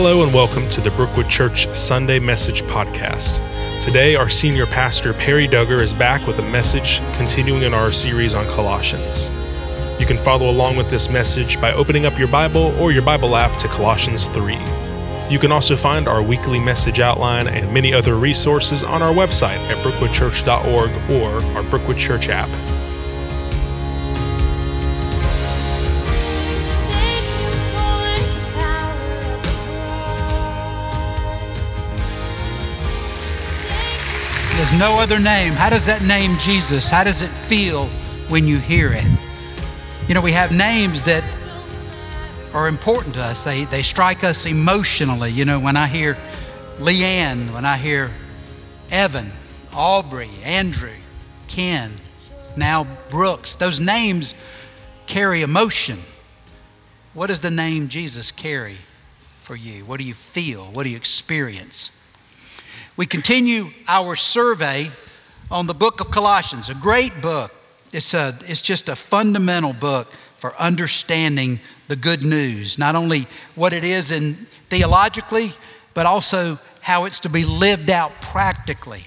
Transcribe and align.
Hello 0.00 0.22
and 0.22 0.32
welcome 0.32 0.68
to 0.68 0.80
the 0.80 0.92
Brookwood 0.92 1.28
Church 1.28 1.66
Sunday 1.76 2.20
Message 2.20 2.62
Podcast. 2.62 3.40
Today, 3.80 4.14
our 4.14 4.28
senior 4.28 4.64
pastor, 4.64 5.12
Perry 5.12 5.48
Duggar, 5.48 5.80
is 5.80 5.92
back 5.92 6.24
with 6.24 6.38
a 6.38 6.50
message 6.50 7.00
continuing 7.14 7.64
in 7.64 7.74
our 7.74 7.92
series 7.92 8.32
on 8.32 8.46
Colossians. 8.46 9.28
You 10.00 10.06
can 10.06 10.16
follow 10.16 10.50
along 10.50 10.76
with 10.76 10.88
this 10.88 11.10
message 11.10 11.60
by 11.60 11.72
opening 11.72 12.06
up 12.06 12.16
your 12.16 12.28
Bible 12.28 12.80
or 12.80 12.92
your 12.92 13.02
Bible 13.02 13.34
app 13.34 13.58
to 13.58 13.66
Colossians 13.66 14.28
3. 14.28 14.56
You 15.28 15.40
can 15.40 15.50
also 15.50 15.76
find 15.76 16.06
our 16.06 16.22
weekly 16.22 16.60
message 16.60 17.00
outline 17.00 17.48
and 17.48 17.74
many 17.74 17.92
other 17.92 18.14
resources 18.14 18.84
on 18.84 19.02
our 19.02 19.12
website 19.12 19.58
at 19.68 19.84
brookwoodchurch.org 19.84 21.10
or 21.10 21.42
our 21.56 21.64
Brookwood 21.64 21.98
Church 21.98 22.28
app. 22.28 22.77
No 34.76 34.98
other 35.00 35.18
name. 35.18 35.54
How 35.54 35.70
does 35.70 35.86
that 35.86 36.02
name 36.02 36.36
Jesus? 36.38 36.90
How 36.90 37.02
does 37.02 37.22
it 37.22 37.30
feel 37.30 37.86
when 38.28 38.46
you 38.46 38.58
hear 38.58 38.92
it? 38.92 39.06
You 40.06 40.14
know, 40.14 40.20
we 40.20 40.32
have 40.32 40.52
names 40.52 41.02
that 41.04 41.24
are 42.52 42.68
important 42.68 43.14
to 43.14 43.22
us. 43.22 43.42
They, 43.44 43.64
they 43.64 43.82
strike 43.82 44.24
us 44.24 44.44
emotionally. 44.44 45.30
You 45.30 45.46
know, 45.46 45.58
when 45.58 45.78
I 45.78 45.86
hear 45.86 46.18
Leanne, 46.76 47.50
when 47.54 47.64
I 47.64 47.78
hear 47.78 48.10
Evan, 48.90 49.32
Aubrey, 49.72 50.30
Andrew, 50.44 50.92
Ken, 51.46 51.94
now 52.54 52.86
Brooks, 53.08 53.54
those 53.54 53.80
names 53.80 54.34
carry 55.06 55.40
emotion. 55.40 55.98
What 57.14 57.28
does 57.28 57.40
the 57.40 57.50
name 57.50 57.88
Jesus 57.88 58.30
carry 58.30 58.76
for 59.40 59.56
you? 59.56 59.86
What 59.86 59.98
do 59.98 60.04
you 60.04 60.14
feel? 60.14 60.66
What 60.66 60.82
do 60.82 60.90
you 60.90 60.96
experience? 60.98 61.90
We 62.98 63.06
continue 63.06 63.70
our 63.86 64.16
survey 64.16 64.90
on 65.52 65.68
the 65.68 65.72
book 65.72 66.00
of 66.00 66.10
Colossians, 66.10 66.68
a 66.68 66.74
great 66.74 67.22
book. 67.22 67.54
It's, 67.92 68.12
a, 68.12 68.36
it's 68.48 68.60
just 68.60 68.88
a 68.88 68.96
fundamental 68.96 69.72
book 69.72 70.12
for 70.40 70.56
understanding 70.56 71.60
the 71.86 71.94
good 71.94 72.24
news, 72.24 72.76
not 72.76 72.96
only 72.96 73.28
what 73.54 73.72
it 73.72 73.84
is 73.84 74.10
in 74.10 74.34
theologically, 74.68 75.52
but 75.94 76.06
also 76.06 76.58
how 76.80 77.04
it's 77.04 77.20
to 77.20 77.28
be 77.28 77.44
lived 77.44 77.88
out 77.88 78.20
practically. 78.20 79.04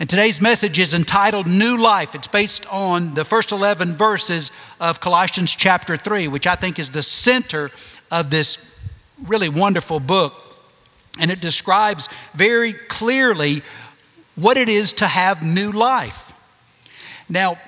And 0.00 0.10
today's 0.10 0.40
message 0.40 0.80
is 0.80 0.92
entitled 0.92 1.46
New 1.46 1.76
Life. 1.76 2.16
It's 2.16 2.26
based 2.26 2.66
on 2.66 3.14
the 3.14 3.24
first 3.24 3.52
11 3.52 3.94
verses 3.94 4.50
of 4.80 4.98
Colossians 4.98 5.52
chapter 5.52 5.96
3, 5.96 6.26
which 6.26 6.48
I 6.48 6.56
think 6.56 6.80
is 6.80 6.90
the 6.90 7.04
center 7.04 7.70
of 8.10 8.30
this 8.30 8.58
really 9.24 9.48
wonderful 9.48 10.00
book 10.00 10.47
and 11.18 11.30
it 11.30 11.40
describes 11.40 12.08
very 12.34 12.72
clearly 12.72 13.62
what 14.36 14.56
it 14.56 14.68
is 14.68 14.92
to 14.94 15.06
have 15.06 15.42
new 15.42 15.72
life. 15.72 16.32
Now, 17.28 17.58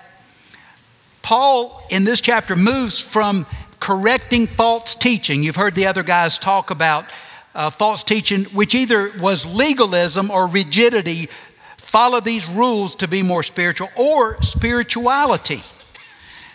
Paul 1.23 1.83
in 1.91 2.05
this 2.05 2.21
chapter 2.21 2.57
moves 2.57 3.01
from 3.01 3.47
correcting 3.79 4.47
false 4.47 4.95
teaching. 4.95 5.43
You've 5.43 5.57
heard 5.57 5.75
the 5.75 5.87
other 5.87 6.03
guys 6.03 6.39
talk 6.39 6.71
about 6.71 7.07
uh, 7.55 7.71
false 7.71 8.03
teaching, 8.03 8.45
which 8.47 8.75
either 8.75 9.11
was 9.19 9.47
legalism 9.47 10.31
or 10.31 10.47
rigidity, 10.47 11.29
follow 11.77 12.21
these 12.21 12.49
rules 12.49 12.95
to 12.97 13.09
be 13.09 13.23
more 13.23 13.43
spiritual, 13.43 13.89
or 13.97 14.41
spirituality. 14.43 15.63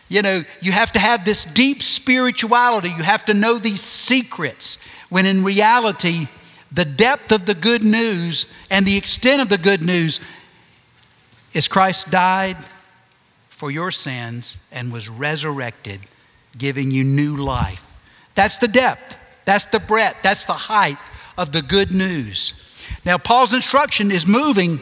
You 0.07 0.21
know, 0.21 0.43
you 0.61 0.71
have 0.71 0.93
to 0.93 0.99
have 0.99 1.25
this 1.25 1.43
deep 1.43 1.81
spirituality, 1.81 2.89
you 2.89 3.03
have 3.03 3.25
to 3.25 3.33
know 3.33 3.57
these 3.57 3.81
secrets, 3.81 4.77
when 5.09 5.25
in 5.25 5.43
reality, 5.43 6.27
the 6.75 6.85
depth 6.85 7.31
of 7.31 7.45
the 7.45 7.55
good 7.55 7.83
news 7.83 8.51
and 8.69 8.85
the 8.85 8.97
extent 8.97 9.41
of 9.41 9.47
the 9.47 9.57
good 9.57 9.81
news 9.81 10.19
is 11.53 11.69
Christ 11.69 12.11
died 12.11 12.57
for 13.49 13.71
your 13.71 13.91
sins 13.91 14.57
and 14.73 14.91
was 14.91 15.07
resurrected, 15.07 16.01
giving 16.57 16.91
you 16.91 17.05
new 17.05 17.37
life. 17.37 17.83
That's 18.35 18.57
the 18.57 18.67
depth, 18.67 19.15
that's 19.45 19.65
the 19.65 19.79
breadth, 19.79 20.17
that's 20.21 20.43
the 20.43 20.53
height 20.53 20.97
of 21.37 21.53
the 21.53 21.61
good 21.61 21.91
news. 21.91 22.61
Now, 23.05 23.17
Paul's 23.17 23.53
instruction 23.53 24.11
is 24.11 24.27
moving 24.27 24.79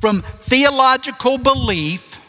from 0.00 0.22
theological 0.22 1.38
belief 1.38 2.20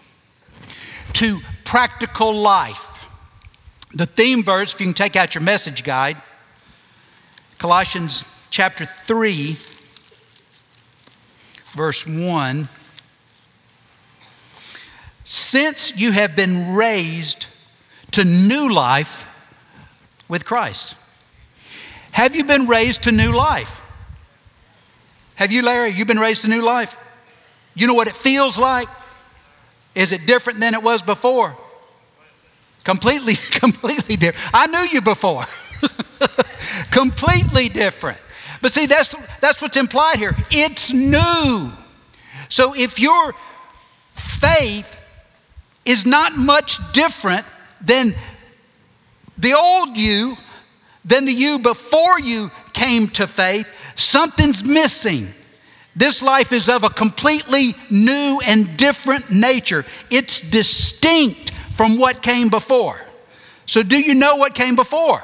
to 1.14 1.40
practical 1.66 2.36
life. 2.36 3.00
The 3.94 4.06
theme 4.06 4.44
verse, 4.44 4.74
if 4.74 4.80
you 4.80 4.86
can 4.86 4.94
take 4.94 5.16
out 5.16 5.34
your 5.34 5.42
message 5.42 5.84
guide, 5.84 6.18
Colossians 7.58 8.24
chapter 8.52 8.86
3, 8.86 9.56
verse 11.72 12.06
1. 12.06 12.70
Since 15.24 15.98
you 15.98 16.12
have 16.12 16.36
been 16.36 16.76
raised 16.76 17.48
to 18.12 18.26
new 18.26 18.72
life 18.72 19.26
with 20.28 20.46
Christ. 20.46 20.96
Have 22.12 22.36
you 22.36 22.44
been 22.44 22.68
raised 22.68 23.04
to 23.04 23.12
new 23.14 23.32
life? 23.32 23.80
Have 25.36 25.52
you, 25.54 25.64
Larry? 25.64 25.90
You've 25.90 26.08
been 26.08 26.20
raised 26.20 26.42
to 26.42 26.50
new 26.50 26.62
life? 26.62 26.98
You 27.74 27.88
know 27.88 27.94
what 27.94 28.10
it 28.10 28.16
feels 28.16 28.58
like? 28.58 28.90
Is 29.96 30.12
it 30.12 30.26
different 30.26 30.60
than 30.60 30.74
it 30.74 30.84
was 30.84 31.02
before? 31.02 31.56
Completely, 32.84 33.36
completely 33.52 34.18
different. 34.18 34.46
I 34.54 34.68
knew 34.68 34.90
you 34.92 35.02
before. 35.02 35.46
completely 36.92 37.70
different. 37.70 38.20
But 38.62 38.72
see, 38.72 38.86
that's, 38.86 39.16
that's 39.40 39.62
what's 39.62 39.78
implied 39.78 40.18
here. 40.18 40.36
It's 40.52 40.94
new. 40.94 41.72
So 42.50 42.76
if 42.76 43.00
your 43.00 43.34
faith 44.14 44.98
is 45.86 46.06
not 46.06 46.38
much 46.38 46.80
different 46.94 47.46
than 47.82 48.14
the 49.38 49.54
old 49.54 49.98
you, 49.98 50.38
than 51.04 51.26
the 51.26 51.34
you 51.34 51.60
before 51.60 52.20
you 52.20 52.52
came 52.74 53.08
to 53.10 53.26
faith, 53.26 53.68
something's 53.96 54.64
missing. 54.64 55.28
This 55.96 56.22
life 56.22 56.52
is 56.52 56.70
of 56.70 56.84
a 56.84 56.90
completely 56.90 57.74
new 57.90 58.40
and 58.46 58.78
different 58.78 59.32
nature. 59.32 59.86
It's 60.10 60.50
distinct 60.50 61.52
from 61.76 61.98
what 61.98 62.22
came 62.22 62.50
before. 62.50 63.02
So, 63.66 63.84
do 63.84 64.00
you 64.00 64.14
know 64.14 64.36
what 64.36 64.54
came 64.54 64.76
before? 64.76 65.24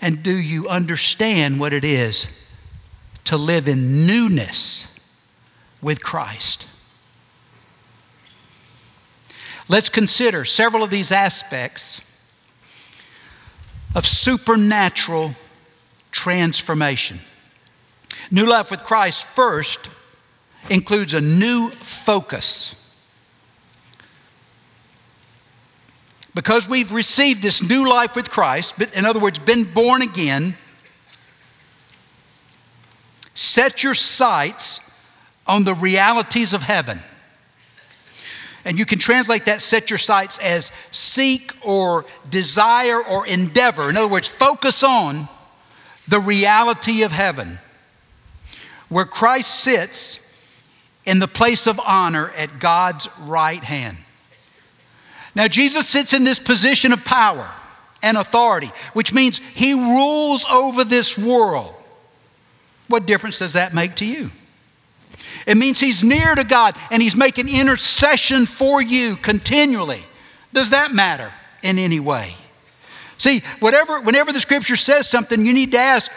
And 0.00 0.22
do 0.22 0.36
you 0.36 0.68
understand 0.68 1.58
what 1.58 1.72
it 1.72 1.84
is 1.84 2.26
to 3.24 3.36
live 3.36 3.68
in 3.68 4.06
newness 4.06 5.14
with 5.82 6.02
Christ? 6.02 6.66
Let's 9.68 9.88
consider 9.88 10.44
several 10.44 10.82
of 10.82 10.90
these 10.90 11.12
aspects 11.12 12.00
of 13.94 14.06
supernatural 14.06 15.32
transformation. 16.10 17.18
New 18.30 18.46
life 18.46 18.70
with 18.70 18.82
Christ 18.84 19.24
first 19.24 19.88
includes 20.70 21.14
a 21.14 21.20
new 21.20 21.70
focus. 21.70 22.77
Because 26.38 26.68
we've 26.68 26.92
received 26.92 27.42
this 27.42 27.60
new 27.60 27.84
life 27.84 28.14
with 28.14 28.30
Christ, 28.30 28.80
in 28.94 29.04
other 29.04 29.18
words, 29.18 29.40
been 29.40 29.64
born 29.64 30.02
again, 30.02 30.54
set 33.34 33.82
your 33.82 33.94
sights 33.94 34.78
on 35.48 35.64
the 35.64 35.74
realities 35.74 36.54
of 36.54 36.62
heaven. 36.62 37.00
And 38.64 38.78
you 38.78 38.86
can 38.86 39.00
translate 39.00 39.46
that 39.46 39.62
set 39.62 39.90
your 39.90 39.98
sights 39.98 40.38
as 40.38 40.70
seek 40.92 41.50
or 41.66 42.04
desire 42.30 43.02
or 43.04 43.26
endeavor. 43.26 43.90
In 43.90 43.96
other 43.96 44.06
words, 44.06 44.28
focus 44.28 44.84
on 44.84 45.28
the 46.06 46.20
reality 46.20 47.02
of 47.02 47.10
heaven, 47.10 47.58
where 48.88 49.06
Christ 49.06 49.52
sits 49.52 50.20
in 51.04 51.18
the 51.18 51.26
place 51.26 51.66
of 51.66 51.80
honor 51.80 52.30
at 52.36 52.60
God's 52.60 53.08
right 53.18 53.64
hand. 53.64 53.98
Now, 55.38 55.46
Jesus 55.46 55.88
sits 55.88 56.12
in 56.12 56.24
this 56.24 56.40
position 56.40 56.92
of 56.92 57.04
power 57.04 57.48
and 58.02 58.16
authority, 58.16 58.72
which 58.92 59.14
means 59.14 59.38
he 59.38 59.72
rules 59.72 60.44
over 60.46 60.82
this 60.82 61.16
world. 61.16 61.72
What 62.88 63.06
difference 63.06 63.38
does 63.38 63.52
that 63.52 63.72
make 63.72 63.94
to 63.96 64.04
you? 64.04 64.32
It 65.46 65.56
means 65.56 65.78
he's 65.78 66.02
near 66.02 66.34
to 66.34 66.42
God 66.42 66.74
and 66.90 67.00
he's 67.00 67.14
making 67.14 67.48
intercession 67.48 68.46
for 68.46 68.82
you 68.82 69.14
continually. 69.14 70.02
Does 70.52 70.70
that 70.70 70.92
matter 70.92 71.32
in 71.62 71.78
any 71.78 72.00
way? 72.00 72.34
See, 73.18 73.42
whatever, 73.60 74.00
whenever 74.00 74.32
the 74.32 74.40
scripture 74.40 74.74
says 74.74 75.08
something, 75.08 75.46
you 75.46 75.52
need 75.52 75.70
to 75.70 75.78
ask, 75.78 76.10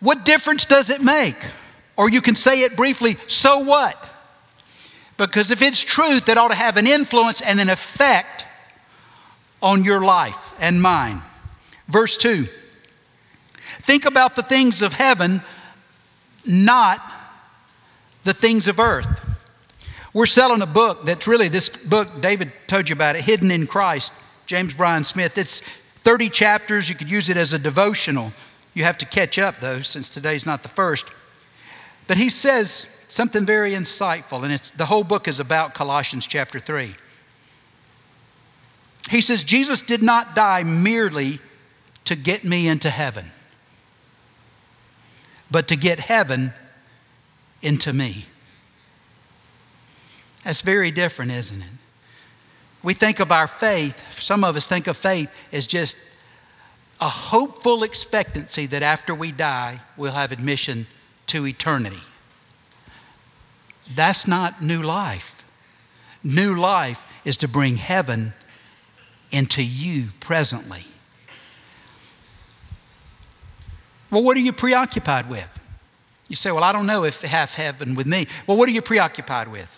what 0.00 0.24
difference 0.24 0.64
does 0.64 0.88
it 0.88 1.02
make? 1.02 1.36
Or 1.94 2.08
you 2.08 2.22
can 2.22 2.36
say 2.36 2.62
it 2.62 2.74
briefly, 2.74 3.18
so 3.26 3.58
what? 3.58 4.02
Because 5.26 5.50
if 5.50 5.60
it's 5.60 5.80
truth, 5.80 6.28
it 6.30 6.38
ought 6.38 6.48
to 6.48 6.54
have 6.54 6.78
an 6.78 6.86
influence 6.86 7.42
and 7.42 7.60
an 7.60 7.68
effect 7.68 8.46
on 9.62 9.84
your 9.84 10.00
life 10.00 10.54
and 10.58 10.80
mine. 10.80 11.20
Verse 11.88 12.16
2 12.16 12.46
Think 13.80 14.06
about 14.06 14.34
the 14.34 14.42
things 14.42 14.80
of 14.80 14.94
heaven, 14.94 15.42
not 16.46 17.02
the 18.24 18.32
things 18.32 18.66
of 18.66 18.80
earth. 18.80 19.38
We're 20.14 20.26
selling 20.26 20.62
a 20.62 20.66
book 20.66 21.04
that's 21.04 21.26
really 21.26 21.48
this 21.48 21.68
book, 21.68 22.08
David 22.20 22.50
told 22.66 22.88
you 22.88 22.94
about 22.94 23.14
it, 23.14 23.22
Hidden 23.22 23.50
in 23.50 23.66
Christ, 23.66 24.12
James 24.46 24.72
Bryan 24.72 25.04
Smith. 25.04 25.36
It's 25.36 25.60
30 25.60 26.30
chapters. 26.30 26.88
You 26.88 26.94
could 26.94 27.10
use 27.10 27.28
it 27.28 27.36
as 27.36 27.52
a 27.52 27.58
devotional. 27.58 28.32
You 28.72 28.84
have 28.84 28.96
to 28.98 29.06
catch 29.06 29.38
up, 29.38 29.60
though, 29.60 29.82
since 29.82 30.08
today's 30.08 30.46
not 30.46 30.62
the 30.62 30.68
first. 30.68 31.06
But 32.06 32.16
he 32.16 32.30
says 32.30 32.86
something 33.10 33.44
very 33.44 33.72
insightful, 33.72 34.44
and 34.44 34.58
the 34.76 34.86
whole 34.86 35.04
book 35.04 35.28
is 35.28 35.40
about 35.40 35.74
Colossians 35.74 36.26
chapter 36.26 36.58
3. 36.58 36.94
He 39.10 39.20
says, 39.20 39.42
Jesus 39.44 39.82
did 39.82 40.02
not 40.02 40.34
die 40.34 40.62
merely 40.62 41.40
to 42.04 42.14
get 42.14 42.44
me 42.44 42.68
into 42.68 42.88
heaven, 42.88 43.32
but 45.50 45.68
to 45.68 45.76
get 45.76 45.98
heaven 45.98 46.52
into 47.60 47.92
me. 47.92 48.26
That's 50.44 50.62
very 50.62 50.90
different, 50.90 51.32
isn't 51.32 51.60
it? 51.60 51.68
We 52.82 52.94
think 52.94 53.20
of 53.20 53.30
our 53.30 53.46
faith, 53.46 54.02
some 54.22 54.44
of 54.44 54.56
us 54.56 54.66
think 54.66 54.86
of 54.86 54.96
faith 54.96 55.30
as 55.52 55.66
just 55.66 55.96
a 57.00 57.08
hopeful 57.08 57.82
expectancy 57.82 58.66
that 58.66 58.82
after 58.82 59.14
we 59.14 59.32
die, 59.32 59.80
we'll 59.96 60.12
have 60.12 60.32
admission 60.32 60.86
to 61.26 61.46
eternity. 61.46 62.00
That's 63.94 64.26
not 64.26 64.62
new 64.62 64.82
life. 64.82 65.42
New 66.22 66.54
life 66.54 67.02
is 67.24 67.36
to 67.38 67.48
bring 67.48 67.76
heaven 67.76 68.34
into 69.30 69.62
you 69.62 70.08
presently. 70.20 70.84
Well, 74.10 74.22
what 74.22 74.36
are 74.36 74.40
you 74.40 74.52
preoccupied 74.52 75.30
with? 75.30 75.60
You 76.28 76.36
say, 76.36 76.50
Well, 76.50 76.64
I 76.64 76.72
don't 76.72 76.86
know 76.86 77.04
if 77.04 77.22
half 77.22 77.54
heaven 77.54 77.94
with 77.94 78.06
me. 78.06 78.26
Well, 78.46 78.56
what 78.56 78.68
are 78.68 78.72
you 78.72 78.82
preoccupied 78.82 79.48
with? 79.48 79.76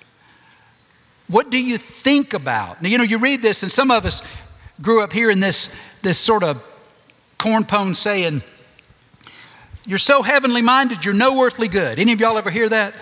What 1.29 1.51
do 1.51 1.63
you 1.63 1.79
think 1.79 2.35
about? 2.35 2.83
Now, 2.83 2.89
you 2.89 2.99
know, 2.99 3.05
you 3.05 3.19
read 3.19 3.43
this, 3.43 3.63
and 3.63 3.71
some 3.71 3.91
of 3.91 4.05
us 4.05 4.23
grew 4.81 5.03
up 5.03 5.13
hearing 5.13 5.41
this, 5.41 5.71
this 6.03 6.19
sort 6.19 6.43
of 6.43 6.63
cornpone 7.39 7.97
saying, 7.97 8.43
You're 9.87 9.99
so 9.99 10.23
heavenly 10.23 10.63
minded, 10.63 11.05
you're 11.05 11.15
no 11.15 11.43
earthly 11.43 11.69
good. 11.69 11.99
Any 11.99 12.13
of 12.13 12.21
y'all 12.21 12.37
ever 12.37 12.51
hear 12.51 12.69
that? 12.69 12.95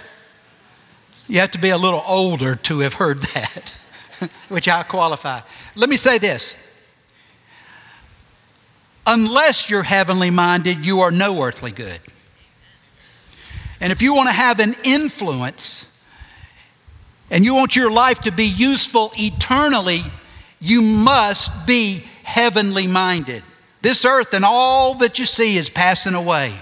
You 1.30 1.38
have 1.38 1.52
to 1.52 1.58
be 1.58 1.70
a 1.70 1.78
little 1.78 2.02
older 2.08 2.56
to 2.56 2.80
have 2.80 2.94
heard 2.94 3.22
that, 3.34 3.72
which 4.48 4.68
I 4.68 4.82
qualify. 4.82 5.40
Let 5.76 5.88
me 5.88 5.96
say 5.96 6.18
this 6.18 6.56
unless 9.06 9.70
you're 9.70 9.84
heavenly 9.84 10.30
minded, 10.30 10.84
you 10.84 11.00
are 11.00 11.12
no 11.12 11.40
earthly 11.42 11.70
good. 11.70 12.00
And 13.80 13.92
if 13.92 14.02
you 14.02 14.12
want 14.12 14.28
to 14.28 14.32
have 14.32 14.58
an 14.58 14.74
influence 14.82 15.86
and 17.30 17.44
you 17.44 17.54
want 17.54 17.76
your 17.76 17.90
life 17.90 18.20
to 18.22 18.32
be 18.32 18.44
useful 18.44 19.12
eternally, 19.16 20.02
you 20.58 20.82
must 20.82 21.64
be 21.64 22.02
heavenly 22.24 22.88
minded. 22.88 23.44
This 23.82 24.04
earth 24.04 24.34
and 24.34 24.44
all 24.44 24.94
that 24.96 25.20
you 25.20 25.26
see 25.26 25.56
is 25.56 25.70
passing 25.70 26.14
away. 26.14 26.54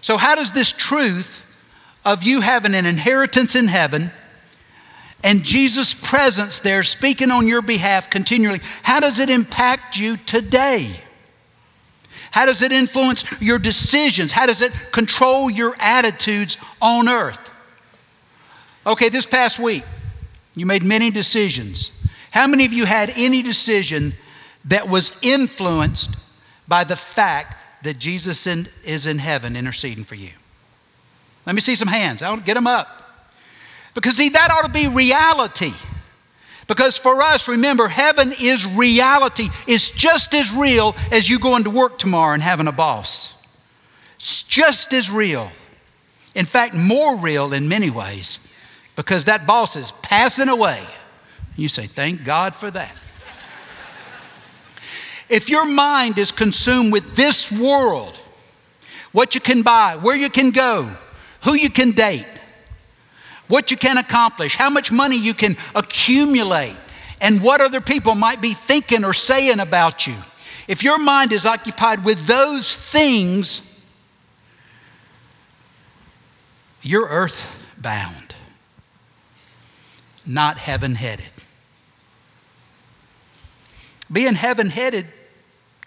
So, 0.00 0.16
how 0.16 0.34
does 0.34 0.50
this 0.50 0.72
truth 0.72 1.43
of 2.04 2.22
you 2.22 2.40
having 2.40 2.74
an 2.74 2.86
inheritance 2.86 3.54
in 3.54 3.68
heaven 3.68 4.10
and 5.24 5.42
Jesus' 5.42 5.94
presence 5.94 6.60
there 6.60 6.82
speaking 6.84 7.30
on 7.30 7.48
your 7.48 7.62
behalf 7.62 8.10
continually, 8.10 8.60
how 8.82 9.00
does 9.00 9.18
it 9.18 9.30
impact 9.30 9.96
you 9.96 10.18
today? 10.18 10.90
How 12.30 12.44
does 12.44 12.60
it 12.60 12.72
influence 12.72 13.24
your 13.40 13.58
decisions? 13.58 14.32
How 14.32 14.44
does 14.44 14.60
it 14.60 14.72
control 14.92 15.50
your 15.50 15.74
attitudes 15.78 16.58
on 16.82 17.08
earth? 17.08 17.50
Okay, 18.86 19.08
this 19.08 19.24
past 19.24 19.58
week, 19.58 19.84
you 20.54 20.66
made 20.66 20.82
many 20.82 21.10
decisions. 21.10 21.90
How 22.30 22.46
many 22.46 22.66
of 22.66 22.72
you 22.74 22.84
had 22.84 23.10
any 23.16 23.40
decision 23.40 24.12
that 24.66 24.88
was 24.88 25.18
influenced 25.22 26.16
by 26.68 26.84
the 26.84 26.96
fact 26.96 27.56
that 27.82 27.98
Jesus 27.98 28.46
in, 28.46 28.68
is 28.84 29.06
in 29.06 29.20
heaven 29.20 29.56
interceding 29.56 30.04
for 30.04 30.16
you? 30.16 30.30
Let 31.46 31.54
me 31.54 31.60
see 31.60 31.76
some 31.76 31.88
hands. 31.88 32.22
I'll 32.22 32.36
get 32.36 32.54
them 32.54 32.66
up. 32.66 33.02
Because, 33.94 34.16
see, 34.16 34.30
that 34.30 34.50
ought 34.50 34.66
to 34.66 34.72
be 34.72 34.88
reality. 34.88 35.72
Because 36.66 36.96
for 36.96 37.22
us, 37.22 37.46
remember, 37.46 37.88
heaven 37.88 38.32
is 38.40 38.66
reality. 38.66 39.48
It's 39.66 39.90
just 39.90 40.34
as 40.34 40.52
real 40.52 40.96
as 41.12 41.28
you 41.28 41.38
going 41.38 41.64
to 41.64 41.70
work 41.70 41.98
tomorrow 41.98 42.34
and 42.34 42.42
having 42.42 42.66
a 42.66 42.72
boss. 42.72 43.30
It's 44.16 44.42
just 44.42 44.92
as 44.92 45.10
real. 45.10 45.50
In 46.34 46.46
fact, 46.46 46.74
more 46.74 47.16
real 47.16 47.52
in 47.52 47.68
many 47.68 47.90
ways 47.90 48.38
because 48.96 49.26
that 49.26 49.46
boss 49.46 49.76
is 49.76 49.92
passing 49.92 50.48
away. 50.48 50.82
You 51.56 51.68
say, 51.68 51.86
Thank 51.86 52.24
God 52.24 52.54
for 52.54 52.70
that. 52.70 52.96
if 55.28 55.48
your 55.48 55.66
mind 55.66 56.18
is 56.18 56.32
consumed 56.32 56.92
with 56.92 57.14
this 57.14 57.52
world, 57.52 58.18
what 59.12 59.34
you 59.34 59.40
can 59.40 59.62
buy, 59.62 59.96
where 59.96 60.16
you 60.16 60.30
can 60.30 60.50
go, 60.50 60.90
who 61.44 61.54
you 61.54 61.70
can 61.70 61.92
date, 61.92 62.26
what 63.48 63.70
you 63.70 63.76
can 63.76 63.98
accomplish, 63.98 64.56
how 64.56 64.70
much 64.70 64.90
money 64.90 65.16
you 65.16 65.34
can 65.34 65.56
accumulate, 65.74 66.76
and 67.20 67.42
what 67.42 67.60
other 67.60 67.80
people 67.80 68.14
might 68.14 68.40
be 68.40 68.54
thinking 68.54 69.04
or 69.04 69.12
saying 69.12 69.60
about 69.60 70.06
you. 70.06 70.14
If 70.66 70.82
your 70.82 70.98
mind 70.98 71.32
is 71.32 71.44
occupied 71.44 72.04
with 72.04 72.26
those 72.26 72.74
things, 72.74 73.82
you're 76.82 77.06
earthbound, 77.06 78.34
not 80.26 80.58
heaven 80.58 80.94
headed. 80.94 81.30
Being 84.10 84.34
heaven 84.34 84.70
headed 84.70 85.06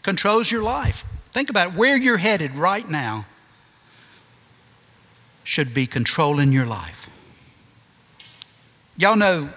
controls 0.03 0.51
your 0.51 0.61
life. 0.61 1.03
Think 1.33 1.49
about 1.49 1.73
where 1.73 1.97
you're 1.97 2.17
headed 2.17 2.55
right 2.55 2.87
now 2.87 3.25
should 5.47 5.73
be 5.73 5.87
controlling 5.87 6.51
your 6.51 6.65
life. 6.65 7.09
Y'all 8.97 9.15
know 9.15 9.47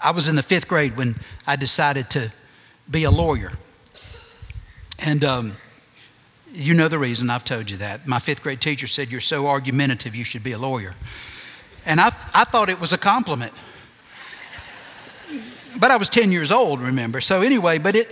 I 0.00 0.12
was 0.12 0.28
in 0.28 0.36
the 0.36 0.44
fifth 0.44 0.68
grade 0.68 0.96
when 0.96 1.16
I 1.44 1.56
decided 1.56 2.08
to 2.10 2.32
be 2.88 3.02
a 3.02 3.10
lawyer. 3.10 3.50
And 5.00 5.24
um, 5.24 5.56
you 6.52 6.72
know 6.72 6.86
the 6.86 7.00
reason, 7.00 7.30
I've 7.30 7.42
told 7.42 7.68
you 7.68 7.78
that. 7.78 8.06
My 8.06 8.20
fifth 8.20 8.44
grade 8.44 8.60
teacher 8.60 8.86
said, 8.86 9.10
You're 9.10 9.20
so 9.20 9.48
argumentative, 9.48 10.14
you 10.14 10.22
should 10.22 10.44
be 10.44 10.52
a 10.52 10.58
lawyer. 10.58 10.92
And 11.84 12.00
I, 12.00 12.12
I 12.32 12.44
thought 12.44 12.70
it 12.70 12.80
was 12.80 12.92
a 12.92 12.98
compliment. 12.98 13.52
But 15.80 15.90
I 15.90 15.96
was 15.96 16.08
10 16.08 16.30
years 16.30 16.52
old, 16.52 16.78
remember. 16.78 17.20
So, 17.20 17.42
anyway, 17.42 17.78
but 17.78 17.96
it, 17.96 18.08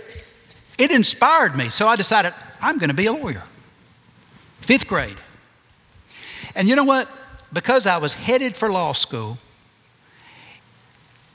it 0.77 0.91
inspired 0.91 1.55
me. 1.55 1.69
So 1.69 1.87
I 1.87 1.95
decided, 1.95 2.33
I'm 2.61 2.77
going 2.79 2.89
to 2.89 2.93
be 2.93 3.05
a 3.05 3.13
lawyer. 3.13 3.43
Fifth 4.59 4.87
grade. 4.87 5.15
And 6.55 6.67
you 6.67 6.75
know 6.75 6.83
what? 6.83 7.09
Because 7.51 7.87
I 7.87 7.97
was 7.97 8.13
headed 8.15 8.55
for 8.55 8.71
law 8.71 8.93
school, 8.93 9.37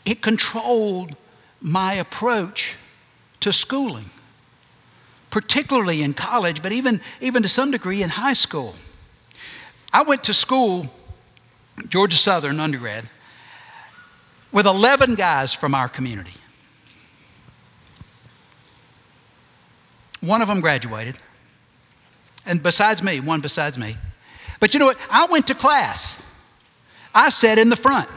it 0.05 0.23
controlled 0.23 1.17
my 1.61 1.95
approach 1.95 2.75
to 3.41 3.53
schooling, 3.53 4.11
particularly 5.31 6.03
in 6.03 6.15
college, 6.15 6.63
but 6.63 6.73
even, 6.73 7.01
even 7.21 7.43
to 7.43 7.49
some 7.49 7.71
degree 7.71 8.03
in 8.03 8.11
high 8.11 8.33
school. 8.33 8.75
I 9.93 10.03
went 10.03 10.25
to 10.25 10.35
school, 10.35 10.87
Georgia 11.89 12.17
Southern 12.17 12.61
undergrad, 12.61 13.09
with 14.53 14.67
11 14.67 15.15
guys 15.15 15.53
from 15.53 15.75
our 15.75 15.89
community. 15.89 16.35
One 20.21 20.43
of 20.43 20.49
them 20.49 20.61
graduated, 20.61 21.17
and 22.45 22.63
besides 22.63 23.03
me, 23.03 23.21
one 23.21 23.41
besides 23.41 23.79
me. 23.79 23.97
But 24.61 24.75
you 24.75 24.81
know 24.81 24.87
what? 24.87 24.99
I 25.11 25.27
went 25.27 25.47
to 25.49 25.55
class. 25.55 26.21
I 27.15 27.31
sat 27.31 27.59
in 27.59 27.69
the 27.69 27.77
front. 27.77 28.09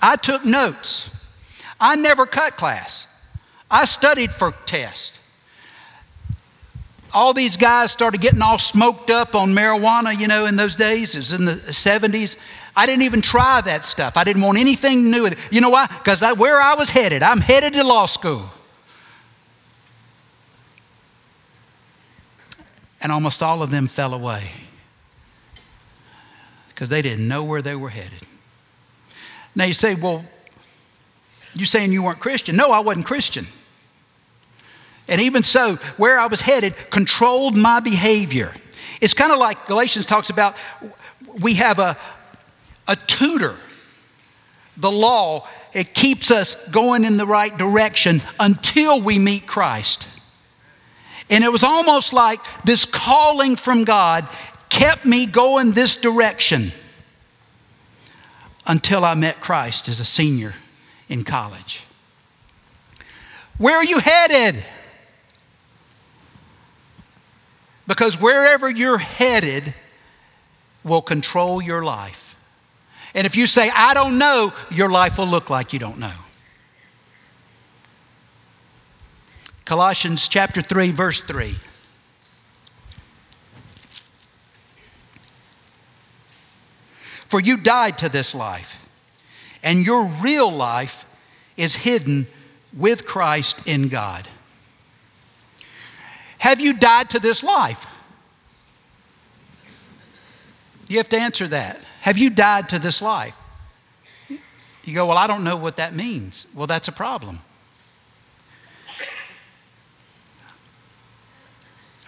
I 0.00 0.16
took 0.16 0.44
notes. 0.44 1.16
I 1.80 1.96
never 1.96 2.26
cut 2.26 2.56
class. 2.56 3.06
I 3.70 3.84
studied 3.84 4.32
for 4.32 4.52
tests. 4.66 5.18
All 7.12 7.34
these 7.34 7.56
guys 7.56 7.90
started 7.90 8.20
getting 8.20 8.42
all 8.42 8.58
smoked 8.58 9.10
up 9.10 9.34
on 9.34 9.52
marijuana, 9.52 10.16
you 10.16 10.28
know, 10.28 10.46
in 10.46 10.56
those 10.56 10.76
days. 10.76 11.16
It 11.16 11.20
was 11.20 11.32
in 11.32 11.44
the 11.44 11.56
70s. 11.56 12.36
I 12.76 12.86
didn't 12.86 13.02
even 13.02 13.20
try 13.20 13.60
that 13.62 13.84
stuff. 13.84 14.16
I 14.16 14.22
didn't 14.22 14.42
want 14.42 14.58
anything 14.58 15.12
it. 15.12 15.36
You 15.50 15.60
know 15.60 15.70
why? 15.70 15.86
Because 15.86 16.20
where 16.36 16.60
I 16.60 16.74
was 16.74 16.90
headed, 16.90 17.22
I'm 17.22 17.40
headed 17.40 17.72
to 17.72 17.82
law 17.82 18.06
school. 18.06 18.48
And 23.00 23.10
almost 23.10 23.42
all 23.42 23.62
of 23.62 23.70
them 23.70 23.88
fell 23.88 24.14
away 24.14 24.52
because 26.80 26.88
they 26.88 27.02
didn't 27.02 27.28
know 27.28 27.44
where 27.44 27.60
they 27.60 27.76
were 27.76 27.90
headed. 27.90 28.22
Now 29.54 29.64
you 29.64 29.74
say, 29.74 29.94
well, 29.94 30.24
you 31.52 31.66
saying 31.66 31.92
you 31.92 32.02
weren't 32.02 32.20
Christian? 32.20 32.56
No, 32.56 32.70
I 32.70 32.78
wasn't 32.78 33.04
Christian. 33.04 33.46
And 35.06 35.20
even 35.20 35.42
so, 35.42 35.74
where 35.98 36.18
I 36.18 36.26
was 36.26 36.40
headed 36.40 36.74
controlled 36.88 37.54
my 37.54 37.80
behavior. 37.80 38.54
It's 39.02 39.12
kind 39.12 39.30
of 39.30 39.38
like 39.38 39.66
Galatians 39.66 40.06
talks 40.06 40.30
about 40.30 40.56
we 41.38 41.52
have 41.56 41.78
a, 41.78 41.98
a 42.88 42.96
tutor. 42.96 43.56
The 44.78 44.90
law, 44.90 45.46
it 45.74 45.92
keeps 45.92 46.30
us 46.30 46.54
going 46.70 47.04
in 47.04 47.18
the 47.18 47.26
right 47.26 47.54
direction 47.58 48.22
until 48.38 49.02
we 49.02 49.18
meet 49.18 49.46
Christ. 49.46 50.06
And 51.28 51.44
it 51.44 51.52
was 51.52 51.62
almost 51.62 52.14
like 52.14 52.40
this 52.64 52.86
calling 52.86 53.56
from 53.56 53.84
God 53.84 54.26
kept 54.70 55.04
me 55.04 55.26
going 55.26 55.72
this 55.72 55.96
direction 55.96 56.72
until 58.66 59.04
I 59.04 59.14
met 59.14 59.40
Christ 59.40 59.88
as 59.88 60.00
a 60.00 60.04
senior 60.04 60.54
in 61.08 61.24
college. 61.24 61.82
Where 63.58 63.76
are 63.76 63.84
you 63.84 63.98
headed? 63.98 64.64
Because 67.86 68.20
wherever 68.20 68.70
you're 68.70 68.98
headed 68.98 69.74
will 70.84 71.02
control 71.02 71.60
your 71.60 71.82
life. 71.82 72.36
And 73.12 73.26
if 73.26 73.36
you 73.36 73.46
say, 73.46 73.70
I 73.70 73.92
don't 73.92 74.16
know, 74.16 74.52
your 74.70 74.88
life 74.88 75.18
will 75.18 75.26
look 75.26 75.50
like 75.50 75.72
you 75.72 75.78
don't 75.78 75.98
know. 75.98 76.12
Colossians 79.64 80.28
chapter 80.28 80.62
3, 80.62 80.92
verse 80.92 81.22
3. 81.22 81.56
For 87.30 87.38
you 87.38 87.56
died 87.58 87.96
to 87.98 88.08
this 88.08 88.34
life, 88.34 88.76
and 89.62 89.86
your 89.86 90.04
real 90.04 90.50
life 90.50 91.04
is 91.56 91.76
hidden 91.76 92.26
with 92.76 93.06
Christ 93.06 93.64
in 93.68 93.88
God. 93.88 94.26
Have 96.38 96.60
you 96.60 96.76
died 96.76 97.08
to 97.10 97.20
this 97.20 97.44
life? 97.44 97.86
You 100.88 100.96
have 100.96 101.08
to 101.10 101.16
answer 101.16 101.46
that. 101.46 101.78
Have 102.00 102.18
you 102.18 102.30
died 102.30 102.68
to 102.70 102.80
this 102.80 103.00
life? 103.00 103.36
You 104.28 104.92
go, 104.92 105.06
Well, 105.06 105.18
I 105.18 105.28
don't 105.28 105.44
know 105.44 105.56
what 105.56 105.76
that 105.76 105.94
means. 105.94 106.46
Well, 106.52 106.66
that's 106.66 106.88
a 106.88 106.92
problem. 106.92 107.42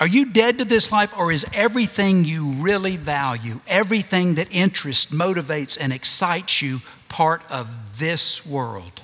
Are 0.03 0.09
you 0.09 0.25
dead 0.25 0.59
to 0.59 0.65
this 0.65 0.91
life, 0.91 1.17
or 1.17 1.31
is 1.31 1.47
everything 1.55 2.25
you 2.25 2.55
really 2.55 2.97
value, 2.97 3.61
everything 3.69 4.35
that 4.35 4.49
interests, 4.51 5.13
motivates, 5.13 5.79
and 5.81 5.93
excites 5.93 6.61
you 6.61 6.81
part 7.09 7.41
of 7.49 8.01
this 8.01 8.45
world? 8.45 9.01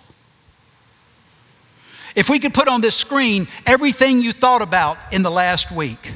If 2.16 2.28
we 2.28 2.40
could 2.40 2.52
put 2.52 2.66
on 2.66 2.80
this 2.80 2.96
screen 2.96 3.46
everything 3.64 4.22
you 4.22 4.32
thought 4.32 4.60
about 4.60 4.98
in 5.12 5.22
the 5.22 5.30
last 5.30 5.70
week. 5.70 6.14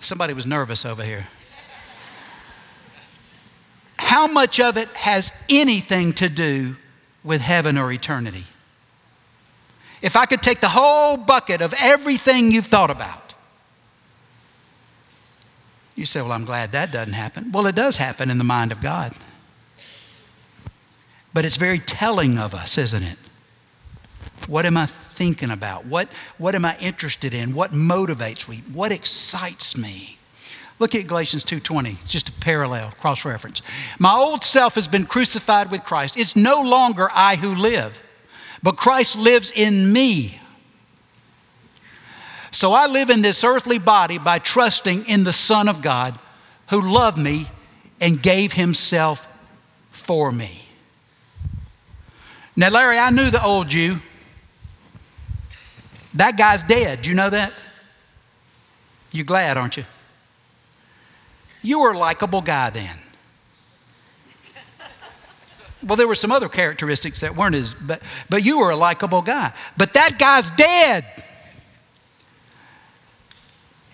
Somebody 0.00 0.32
was 0.32 0.46
nervous 0.46 0.86
over 0.86 1.04
here. 1.04 1.28
How 3.98 4.26
much 4.26 4.58
of 4.58 4.78
it 4.78 4.88
has 4.88 5.32
anything 5.50 6.14
to 6.14 6.30
do 6.30 6.76
with 7.22 7.42
heaven 7.42 7.76
or 7.76 7.92
eternity? 7.92 8.46
If 10.04 10.16
I 10.16 10.26
could 10.26 10.42
take 10.42 10.60
the 10.60 10.68
whole 10.68 11.16
bucket 11.16 11.62
of 11.62 11.72
everything 11.78 12.52
you've 12.52 12.66
thought 12.66 12.90
about, 12.90 13.32
you 15.96 16.04
say, 16.04 16.20
Well, 16.20 16.32
I'm 16.32 16.44
glad 16.44 16.72
that 16.72 16.92
doesn't 16.92 17.14
happen. 17.14 17.50
Well, 17.50 17.66
it 17.66 17.74
does 17.74 17.96
happen 17.96 18.30
in 18.30 18.36
the 18.36 18.44
mind 18.44 18.70
of 18.70 18.82
God. 18.82 19.14
But 21.32 21.46
it's 21.46 21.56
very 21.56 21.78
telling 21.78 22.36
of 22.36 22.54
us, 22.54 22.76
isn't 22.76 23.02
it? 23.02 23.16
What 24.46 24.66
am 24.66 24.76
I 24.76 24.84
thinking 24.84 25.50
about? 25.50 25.86
What, 25.86 26.10
what 26.36 26.54
am 26.54 26.66
I 26.66 26.76
interested 26.80 27.32
in? 27.32 27.54
What 27.54 27.72
motivates 27.72 28.46
me? 28.46 28.62
What 28.70 28.92
excites 28.92 29.74
me? 29.74 30.18
Look 30.78 30.94
at 30.94 31.06
Galatians 31.06 31.44
2:20. 31.44 31.96
It's 32.02 32.12
just 32.12 32.28
a 32.28 32.32
parallel 32.32 32.90
cross 32.98 33.24
reference. 33.24 33.62
My 33.98 34.12
old 34.12 34.44
self 34.44 34.74
has 34.74 34.86
been 34.86 35.06
crucified 35.06 35.70
with 35.70 35.82
Christ. 35.82 36.18
It's 36.18 36.36
no 36.36 36.60
longer 36.60 37.08
I 37.14 37.36
who 37.36 37.54
live, 37.54 37.98
but 38.64 38.78
Christ 38.78 39.18
lives 39.18 39.52
in 39.54 39.92
me. 39.92 40.38
So 42.50 42.72
I 42.72 42.86
live 42.86 43.10
in 43.10 43.20
this 43.20 43.44
earthly 43.44 43.76
body 43.76 44.16
by 44.16 44.38
trusting 44.38 45.06
in 45.06 45.22
the 45.22 45.34
Son 45.34 45.68
of 45.68 45.82
God 45.82 46.18
who 46.70 46.80
loved 46.80 47.18
me 47.18 47.46
and 48.00 48.20
gave 48.22 48.54
himself 48.54 49.28
for 49.90 50.32
me. 50.32 50.66
Now, 52.56 52.70
Larry, 52.70 52.96
I 52.96 53.10
knew 53.10 53.28
the 53.28 53.44
old 53.44 53.68
Jew. 53.68 53.96
That 56.14 56.38
guy's 56.38 56.62
dead. 56.62 57.04
You 57.04 57.14
know 57.14 57.28
that? 57.28 57.52
You're 59.12 59.26
glad, 59.26 59.58
aren't 59.58 59.76
you? 59.76 59.84
You 61.60 61.80
were 61.80 61.92
a 61.92 61.98
likable 61.98 62.40
guy 62.40 62.70
then. 62.70 62.96
Well, 65.84 65.96
there 65.96 66.08
were 66.08 66.14
some 66.14 66.32
other 66.32 66.48
characteristics 66.48 67.20
that 67.20 67.36
weren't 67.36 67.54
as, 67.54 67.74
but, 67.74 68.00
but 68.30 68.42
you 68.42 68.58
were 68.58 68.70
a 68.70 68.76
likable 68.76 69.20
guy. 69.20 69.52
But 69.76 69.92
that 69.94 70.18
guy's 70.18 70.50
dead. 70.50 71.04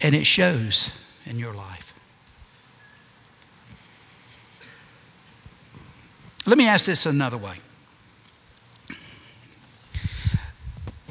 And 0.01 0.15
it 0.15 0.25
shows 0.25 0.91
in 1.27 1.39
your 1.39 1.53
life. 1.53 1.93
Let 6.47 6.57
me 6.57 6.69
ask 6.69 6.87
this 6.87 7.07
another 7.07 7.37
way. 7.37 7.57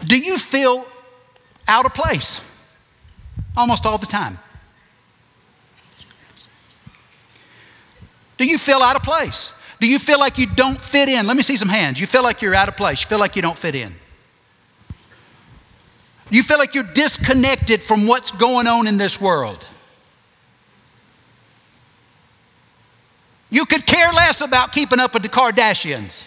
Do 0.05 0.17
you 0.17 0.39
feel 0.39 0.87
out 1.67 1.85
of 1.85 1.93
place? 1.93 2.41
Almost 3.55 3.85
all 3.85 3.97
the 3.97 4.05
time. 4.05 4.39
Do 8.37 8.45
you 8.45 8.57
feel 8.57 8.79
out 8.79 8.95
of 8.95 9.03
place? 9.03 9.53
Do 9.79 9.87
you 9.87 9.97
feel 9.99 10.19
like 10.19 10.37
you 10.37 10.47
don't 10.47 10.79
fit 10.79 11.07
in? 11.07 11.25
Let 11.25 11.37
me 11.37 11.43
see 11.43 11.55
some 11.55 11.69
hands. 11.69 11.99
You 11.99 12.07
feel 12.07 12.23
like 12.23 12.41
you're 12.41 12.55
out 12.55 12.67
of 12.67 12.75
place. 12.75 13.01
You 13.01 13.07
feel 13.07 13.19
like 13.19 13.35
you 13.35 13.41
don't 13.41 13.57
fit 13.57 13.75
in. 13.75 13.95
You 16.29 16.43
feel 16.43 16.57
like 16.57 16.75
you're 16.75 16.83
disconnected 16.83 17.81
from 17.81 18.05
what's 18.05 18.31
going 18.31 18.67
on 18.67 18.87
in 18.87 18.97
this 18.97 19.19
world. 19.19 19.65
You 23.49 23.65
could 23.65 23.85
care 23.85 24.11
less 24.11 24.41
about 24.41 24.73
keeping 24.73 24.99
up 24.99 25.13
with 25.13 25.23
the 25.23 25.29
Kardashians. 25.29 26.25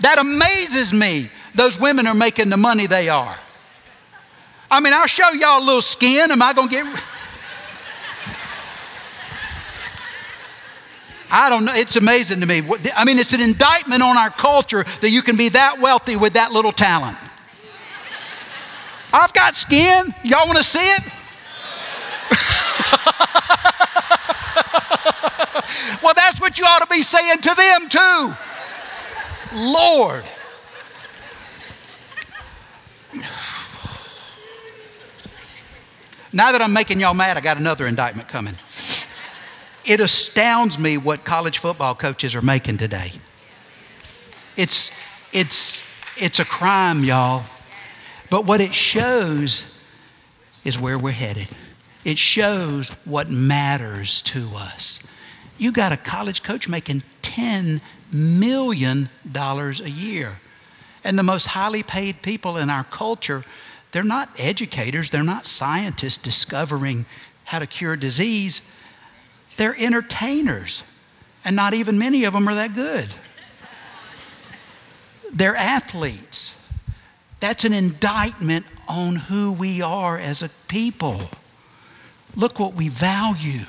That 0.00 0.18
amazes 0.18 0.92
me 0.92 1.30
those 1.54 1.78
women 1.78 2.06
are 2.06 2.14
making 2.14 2.50
the 2.50 2.56
money 2.56 2.86
they 2.86 3.08
are. 3.08 3.38
I 4.70 4.80
mean, 4.80 4.92
I'll 4.92 5.06
show 5.06 5.30
y'all 5.30 5.58
a 5.58 5.64
little 5.64 5.82
skin. 5.82 6.30
Am 6.30 6.42
I 6.42 6.52
going 6.52 6.68
to 6.68 6.74
get. 6.74 7.02
I 11.30 11.48
don't 11.48 11.64
know. 11.64 11.74
It's 11.74 11.96
amazing 11.96 12.40
to 12.40 12.46
me. 12.46 12.62
I 12.96 13.04
mean, 13.04 13.18
it's 13.18 13.32
an 13.32 13.40
indictment 13.40 14.02
on 14.02 14.16
our 14.16 14.30
culture 14.30 14.84
that 15.00 15.10
you 15.10 15.22
can 15.22 15.36
be 15.36 15.50
that 15.50 15.80
wealthy 15.80 16.16
with 16.16 16.32
that 16.32 16.52
little 16.52 16.72
talent. 16.72 17.16
I've 19.12 19.32
got 19.32 19.56
skin. 19.56 20.14
Y'all 20.24 20.46
want 20.46 20.58
to 20.58 20.64
see 20.64 20.78
it? 20.78 21.02
well, 26.02 26.14
that's 26.14 26.40
what 26.40 26.58
you 26.58 26.64
ought 26.64 26.80
to 26.80 26.86
be 26.86 27.02
saying 27.02 27.38
to 27.38 27.54
them, 27.54 27.88
too. 27.88 28.34
Lord. 29.54 30.24
Now 36.32 36.52
that 36.52 36.62
I'm 36.62 36.72
making 36.72 37.00
y'all 37.00 37.12
mad, 37.12 37.36
I 37.36 37.40
got 37.40 37.56
another 37.56 37.88
indictment 37.88 38.28
coming. 38.28 38.54
It 39.84 40.00
astounds 40.00 40.78
me 40.78 40.98
what 40.98 41.24
college 41.24 41.58
football 41.58 41.94
coaches 41.94 42.34
are 42.34 42.42
making 42.42 42.78
today. 42.78 43.12
It's, 44.56 44.94
it's, 45.32 45.80
it's 46.16 46.38
a 46.38 46.44
crime, 46.44 47.02
y'all. 47.04 47.44
But 48.28 48.44
what 48.44 48.60
it 48.60 48.74
shows 48.74 49.80
is 50.64 50.78
where 50.78 50.98
we're 50.98 51.12
headed. 51.12 51.48
It 52.04 52.18
shows 52.18 52.90
what 53.04 53.30
matters 53.30 54.22
to 54.22 54.48
us. 54.54 55.02
You 55.58 55.72
got 55.72 55.92
a 55.92 55.96
college 55.96 56.42
coach 56.42 56.68
making 56.68 57.02
$10 57.22 57.80
million 58.12 59.08
a 59.34 59.72
year. 59.72 60.40
And 61.04 61.18
the 61.18 61.22
most 61.22 61.46
highly 61.48 61.82
paid 61.82 62.22
people 62.22 62.56
in 62.56 62.70
our 62.70 62.84
culture, 62.84 63.44
they're 63.92 64.02
not 64.02 64.30
educators, 64.38 65.10
they're 65.10 65.22
not 65.22 65.46
scientists 65.46 66.22
discovering 66.22 67.06
how 67.44 67.58
to 67.58 67.66
cure 67.66 67.96
disease. 67.96 68.62
They're 69.60 69.76
entertainers. 69.78 70.84
And 71.44 71.54
not 71.54 71.74
even 71.74 71.98
many 71.98 72.24
of 72.24 72.32
them 72.32 72.48
are 72.48 72.54
that 72.54 72.74
good. 72.74 73.10
They're 75.30 75.54
athletes. 75.54 76.56
That's 77.40 77.66
an 77.66 77.74
indictment 77.74 78.64
on 78.88 79.16
who 79.16 79.52
we 79.52 79.82
are 79.82 80.18
as 80.18 80.42
a 80.42 80.48
people. 80.68 81.28
Look 82.34 82.58
what 82.58 82.72
we 82.72 82.88
value. 82.88 83.66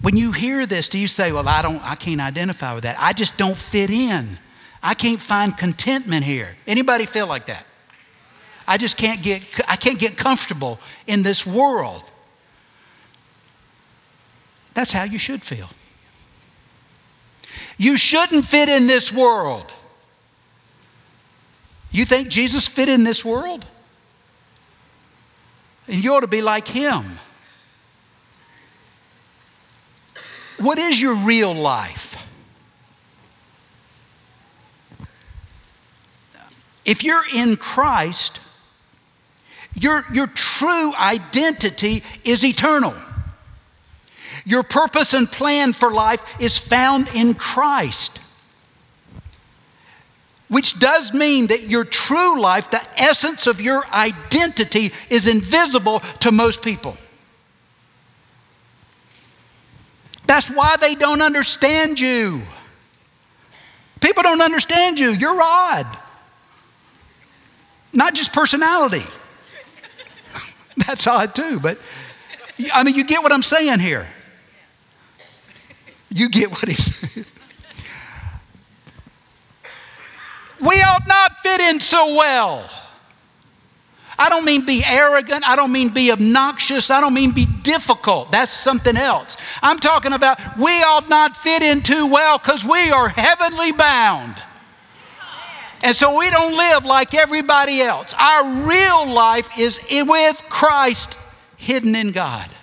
When 0.00 0.16
you 0.16 0.32
hear 0.32 0.64
this, 0.64 0.88
do 0.88 0.98
you 0.98 1.06
say, 1.06 1.30
Well, 1.30 1.46
I 1.46 1.60
don't 1.60 1.82
I 1.84 1.96
can't 1.96 2.22
identify 2.22 2.72
with 2.72 2.84
that. 2.84 2.96
I 2.98 3.12
just 3.12 3.36
don't 3.36 3.58
fit 3.58 3.90
in. 3.90 4.38
I 4.82 4.94
can't 4.94 5.20
find 5.20 5.54
contentment 5.54 6.24
here. 6.24 6.56
Anybody 6.66 7.04
feel 7.04 7.26
like 7.26 7.44
that? 7.46 7.66
I 8.66 8.78
just 8.78 8.96
can't 8.96 9.22
get 9.22 9.42
I 9.68 9.76
can't 9.76 9.98
get 9.98 10.16
comfortable 10.16 10.80
in 11.06 11.22
this 11.22 11.44
world. 11.46 12.10
That's 14.74 14.92
how 14.92 15.04
you 15.04 15.18
should 15.18 15.42
feel. 15.42 15.70
You 17.78 17.96
shouldn't 17.96 18.44
fit 18.44 18.68
in 18.68 18.86
this 18.86 19.12
world. 19.12 19.72
You 21.90 22.04
think 22.04 22.28
Jesus 22.28 22.66
fit 22.66 22.88
in 22.88 23.04
this 23.04 23.24
world? 23.24 23.66
And 25.86 26.02
you 26.02 26.14
ought 26.14 26.20
to 26.20 26.26
be 26.26 26.42
like 26.42 26.66
him. 26.66 27.20
What 30.58 30.78
is 30.78 31.00
your 31.00 31.14
real 31.14 31.54
life? 31.54 32.16
If 36.84 37.02
you're 37.02 37.24
in 37.32 37.56
Christ, 37.56 38.40
your, 39.74 40.04
your 40.12 40.26
true 40.26 40.94
identity 40.94 42.02
is 42.24 42.44
eternal. 42.44 42.94
Your 44.44 44.62
purpose 44.62 45.14
and 45.14 45.30
plan 45.30 45.72
for 45.72 45.90
life 45.90 46.22
is 46.38 46.58
found 46.58 47.08
in 47.14 47.34
Christ. 47.34 48.18
Which 50.48 50.78
does 50.78 51.14
mean 51.14 51.46
that 51.46 51.62
your 51.62 51.84
true 51.84 52.40
life, 52.40 52.70
the 52.70 52.82
essence 53.00 53.46
of 53.46 53.60
your 53.60 53.84
identity, 53.92 54.92
is 55.08 55.26
invisible 55.26 56.00
to 56.20 56.30
most 56.30 56.62
people. 56.62 56.96
That's 60.26 60.48
why 60.48 60.76
they 60.76 60.94
don't 60.94 61.22
understand 61.22 61.98
you. 61.98 62.42
People 64.00 64.22
don't 64.22 64.42
understand 64.42 65.00
you. 65.00 65.10
You're 65.10 65.40
odd. 65.40 65.86
Not 67.92 68.14
just 68.14 68.32
personality. 68.32 69.04
That's 70.76 71.06
odd 71.06 71.34
too, 71.34 71.58
but 71.60 71.78
I 72.72 72.82
mean, 72.82 72.94
you 72.94 73.04
get 73.04 73.22
what 73.22 73.32
I'm 73.32 73.42
saying 73.42 73.80
here. 73.80 74.06
You 76.14 76.28
get 76.28 76.50
what 76.50 76.68
he's 76.68 77.26
We 80.60 80.76
ought 80.76 81.06
not 81.06 81.40
fit 81.40 81.60
in 81.60 81.80
so 81.80 82.16
well. 82.16 82.70
I 84.16 84.28
don't 84.28 84.44
mean 84.44 84.64
be 84.64 84.84
arrogant. 84.86 85.46
I 85.46 85.56
don't 85.56 85.72
mean 85.72 85.88
be 85.88 86.12
obnoxious. 86.12 86.88
I 86.88 87.00
don't 87.00 87.14
mean 87.14 87.32
be 87.32 87.46
difficult. 87.46 88.30
That's 88.30 88.52
something 88.52 88.96
else. 88.96 89.36
I'm 89.60 89.80
talking 89.80 90.12
about 90.12 90.38
we 90.56 90.70
ought 90.84 91.08
not 91.08 91.36
fit 91.36 91.62
in 91.62 91.82
too 91.82 92.06
well 92.06 92.38
because 92.38 92.64
we 92.64 92.92
are 92.92 93.08
heavenly 93.08 93.72
bound. 93.72 94.36
And 95.82 95.96
so 95.96 96.16
we 96.16 96.30
don't 96.30 96.56
live 96.56 96.84
like 96.84 97.12
everybody 97.12 97.82
else. 97.82 98.14
Our 98.18 98.68
real 98.68 99.06
life 99.12 99.50
is 99.58 99.84
with 99.90 100.40
Christ 100.48 101.18
hidden 101.56 101.96
in 101.96 102.12
God. 102.12 102.53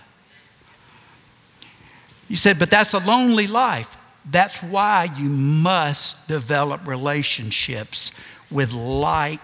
You 2.32 2.38
said, 2.38 2.60
but 2.60 2.72
that's 2.72 2.94
a 2.94 3.00
lonely 3.00 3.46
life. 3.46 3.98
That's 4.24 4.64
why 4.64 5.10
you 5.18 5.28
must 5.28 6.30
develop 6.30 6.88
relationships 6.88 8.14
with 8.50 8.72
like 8.72 9.42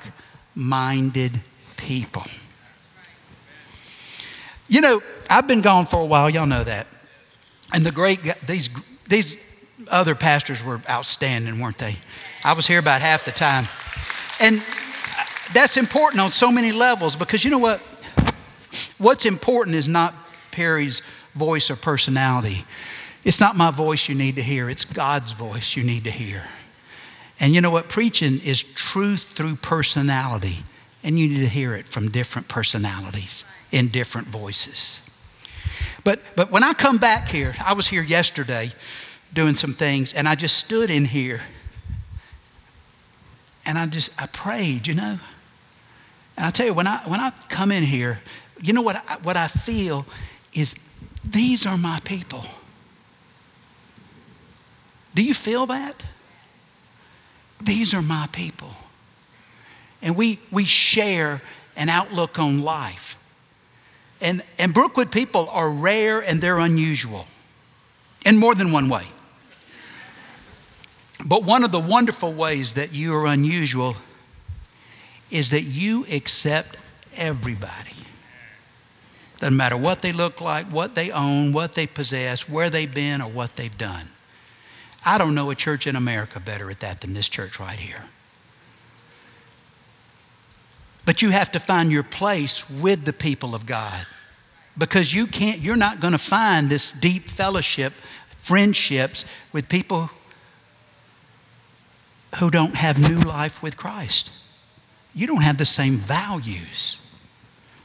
minded 0.55 1.41
people. 1.75 2.23
You 4.69 4.79
know, 4.79 5.03
I've 5.29 5.49
been 5.49 5.59
gone 5.59 5.85
for 5.85 5.99
a 5.99 6.05
while, 6.05 6.29
y'all 6.29 6.45
know 6.45 6.63
that. 6.63 6.87
And 7.73 7.85
the 7.85 7.91
great, 7.91 8.21
these, 8.47 8.69
these 9.05 9.35
other 9.89 10.15
pastors 10.15 10.63
were 10.63 10.79
outstanding, 10.89 11.59
weren't 11.59 11.79
they? 11.79 11.97
I 12.45 12.53
was 12.53 12.67
here 12.67 12.79
about 12.79 13.01
half 13.01 13.25
the 13.25 13.31
time. 13.31 13.67
And 14.39 14.63
that's 15.51 15.75
important 15.75 16.21
on 16.21 16.31
so 16.31 16.53
many 16.53 16.71
levels 16.71 17.17
because 17.17 17.43
you 17.43 17.51
know 17.51 17.59
what? 17.59 17.81
What's 18.97 19.25
important 19.25 19.75
is 19.75 19.89
not 19.89 20.13
Perry's 20.51 21.01
voice 21.37 21.69
or 21.69 21.75
personality. 21.75 22.65
It's 23.23 23.39
not 23.39 23.55
my 23.55 23.71
voice 23.71 24.09
you 24.09 24.15
need 24.15 24.35
to 24.35 24.43
hear, 24.43 24.69
it's 24.69 24.85
God's 24.85 25.31
voice 25.31 25.75
you 25.75 25.83
need 25.83 26.03
to 26.05 26.11
hear. 26.11 26.43
And 27.39 27.53
you 27.53 27.61
know 27.61 27.69
what? 27.69 27.87
Preaching 27.87 28.39
is 28.41 28.63
truth 28.63 29.23
through 29.23 29.57
personality, 29.57 30.63
and 31.03 31.19
you 31.19 31.27
need 31.29 31.39
to 31.41 31.49
hear 31.49 31.75
it 31.75 31.87
from 31.87 32.09
different 32.09 32.47
personalities 32.47 33.43
in 33.71 33.89
different 33.89 34.27
voices. 34.27 35.03
But, 36.03 36.21
but 36.35 36.51
when 36.51 36.63
I 36.63 36.73
come 36.73 36.97
back 36.97 37.27
here, 37.27 37.55
I 37.63 37.73
was 37.73 37.87
here 37.87 38.01
yesterday 38.01 38.71
doing 39.33 39.55
some 39.55 39.73
things, 39.73 40.13
and 40.13 40.27
I 40.27 40.35
just 40.35 40.57
stood 40.57 40.89
in 40.89 41.05
here 41.05 41.41
and 43.67 43.77
I 43.77 43.85
just 43.85 44.19
I 44.19 44.25
prayed, 44.27 44.87
you 44.87 44.95
know. 44.95 45.19
And 46.37 46.45
I 46.45 46.49
tell 46.51 46.65
you, 46.65 46.73
when 46.73 46.87
I 46.87 46.99
when 46.99 47.19
I 47.19 47.31
come 47.49 47.71
in 47.71 47.83
here, 47.83 48.19
you 48.61 48.73
know 48.73 48.81
what 48.81 48.95
I, 48.95 49.17
what 49.21 49.37
I 49.37 49.47
feel 49.47 50.05
is 50.53 50.73
these 51.31 51.65
are 51.65 51.77
my 51.77 51.99
people. 52.03 52.45
Do 55.13 55.21
you 55.21 55.33
feel 55.33 55.65
that? 55.65 56.05
These 57.61 57.93
are 57.93 58.01
my 58.01 58.27
people. 58.31 58.71
And 60.01 60.15
we, 60.15 60.39
we 60.51 60.65
share 60.65 61.41
an 61.75 61.89
outlook 61.89 62.39
on 62.39 62.61
life. 62.61 63.17
And, 64.21 64.43
and 64.57 64.73
Brookwood 64.73 65.11
people 65.11 65.49
are 65.49 65.69
rare 65.69 66.19
and 66.19 66.39
they're 66.39 66.59
unusual 66.59 67.25
in 68.25 68.37
more 68.37 68.55
than 68.55 68.71
one 68.71 68.89
way. 68.89 69.05
But 71.25 71.43
one 71.43 71.63
of 71.63 71.71
the 71.71 71.79
wonderful 71.79 72.31
ways 72.31 72.73
that 72.73 72.93
you 72.93 73.13
are 73.15 73.25
unusual 73.25 73.97
is 75.29 75.49
that 75.49 75.63
you 75.63 76.05
accept 76.11 76.77
everybody. 77.15 77.96
Doesn't 79.39 79.55
matter 79.55 79.77
what 79.77 80.01
they 80.01 80.11
look 80.11 80.41
like, 80.41 80.65
what 80.67 80.95
they 80.95 81.11
own, 81.11 81.53
what 81.53 81.75
they 81.75 81.85
possess, 81.85 82.49
where 82.49 82.69
they've 82.69 82.91
been, 82.91 83.21
or 83.21 83.29
what 83.29 83.55
they've 83.55 83.77
done. 83.77 84.09
I 85.05 85.17
don't 85.17 85.35
know 85.35 85.51
a 85.51 85.55
church 85.55 85.87
in 85.87 85.95
America 85.95 86.39
better 86.39 86.69
at 86.71 86.79
that 86.79 87.01
than 87.01 87.13
this 87.13 87.29
church 87.29 87.59
right 87.59 87.79
here. 87.79 88.03
But 91.05 91.21
you 91.21 91.29
have 91.29 91.51
to 91.53 91.59
find 91.59 91.91
your 91.91 92.03
place 92.03 92.69
with 92.69 93.05
the 93.05 93.13
people 93.13 93.55
of 93.55 93.65
God 93.65 94.05
because 94.77 95.13
you 95.13 95.25
can't, 95.25 95.59
you're 95.59 95.77
not 95.77 95.99
going 96.01 96.11
to 96.11 96.17
find 96.17 96.69
this 96.69 96.91
deep 96.91 97.23
fellowship, 97.29 97.93
friendships 98.37 99.23
with 99.53 99.69
people 99.69 100.09
who 102.39 102.51
don't 102.51 102.75
have 102.75 102.99
new 102.99 103.19
life 103.19 103.63
with 103.63 103.77
Christ. 103.77 104.31
You 105.15 105.27
don't 105.27 105.41
have 105.41 105.57
the 105.57 105.65
same 105.65 105.95
values. 105.95 106.97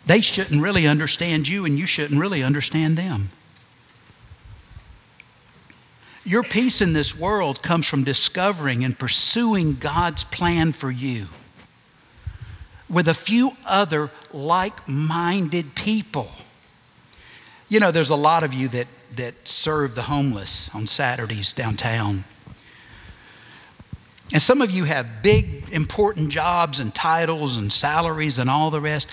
They 0.07 0.21
shouldn't 0.21 0.63
really 0.63 0.87
understand 0.87 1.49
you, 1.49 1.65
and 1.65 1.79
you 1.79 1.87
shouldn't 1.87 2.21
really 2.21 2.43
understand 2.43 2.97
them. 2.97 3.31
Your 6.25 6.43
peace 6.43 6.81
in 6.81 6.93
this 6.93 7.17
world 7.17 7.63
comes 7.63 7.87
from 7.87 8.05
discovering 8.05 8.85
and 8.85 8.99
pursuing 8.99 9.75
God's 9.75 10.25
plan 10.25 10.73
for 10.73 10.91
you 10.91 11.27
with 12.89 13.09
a 13.09 13.15
few 13.15 13.57
other 13.65 14.11
like 14.33 14.87
minded 14.87 15.75
people. 15.75 16.31
You 17.69 17.81
know, 17.81 17.91
there's 17.91 18.11
a 18.11 18.15
lot 18.15 18.45
of 18.45 18.53
you 18.53 18.69
that, 18.69 18.87
that 19.17 19.49
serve 19.49 19.95
the 19.95 20.03
homeless 20.03 20.73
on 20.75 20.87
Saturdays 20.87 21.53
downtown. 21.53 22.25
And 24.33 24.41
some 24.41 24.63
of 24.63 24.71
you 24.71 24.85
have 24.85 25.23
big, 25.23 25.65
important 25.73 26.29
jobs 26.29 26.81
and 26.81 26.95
titles 26.95 27.57
and 27.57 27.73
salaries 27.73 28.39
and 28.39 28.49
all 28.49 28.71
the 28.71 28.81
rest. 28.81 29.09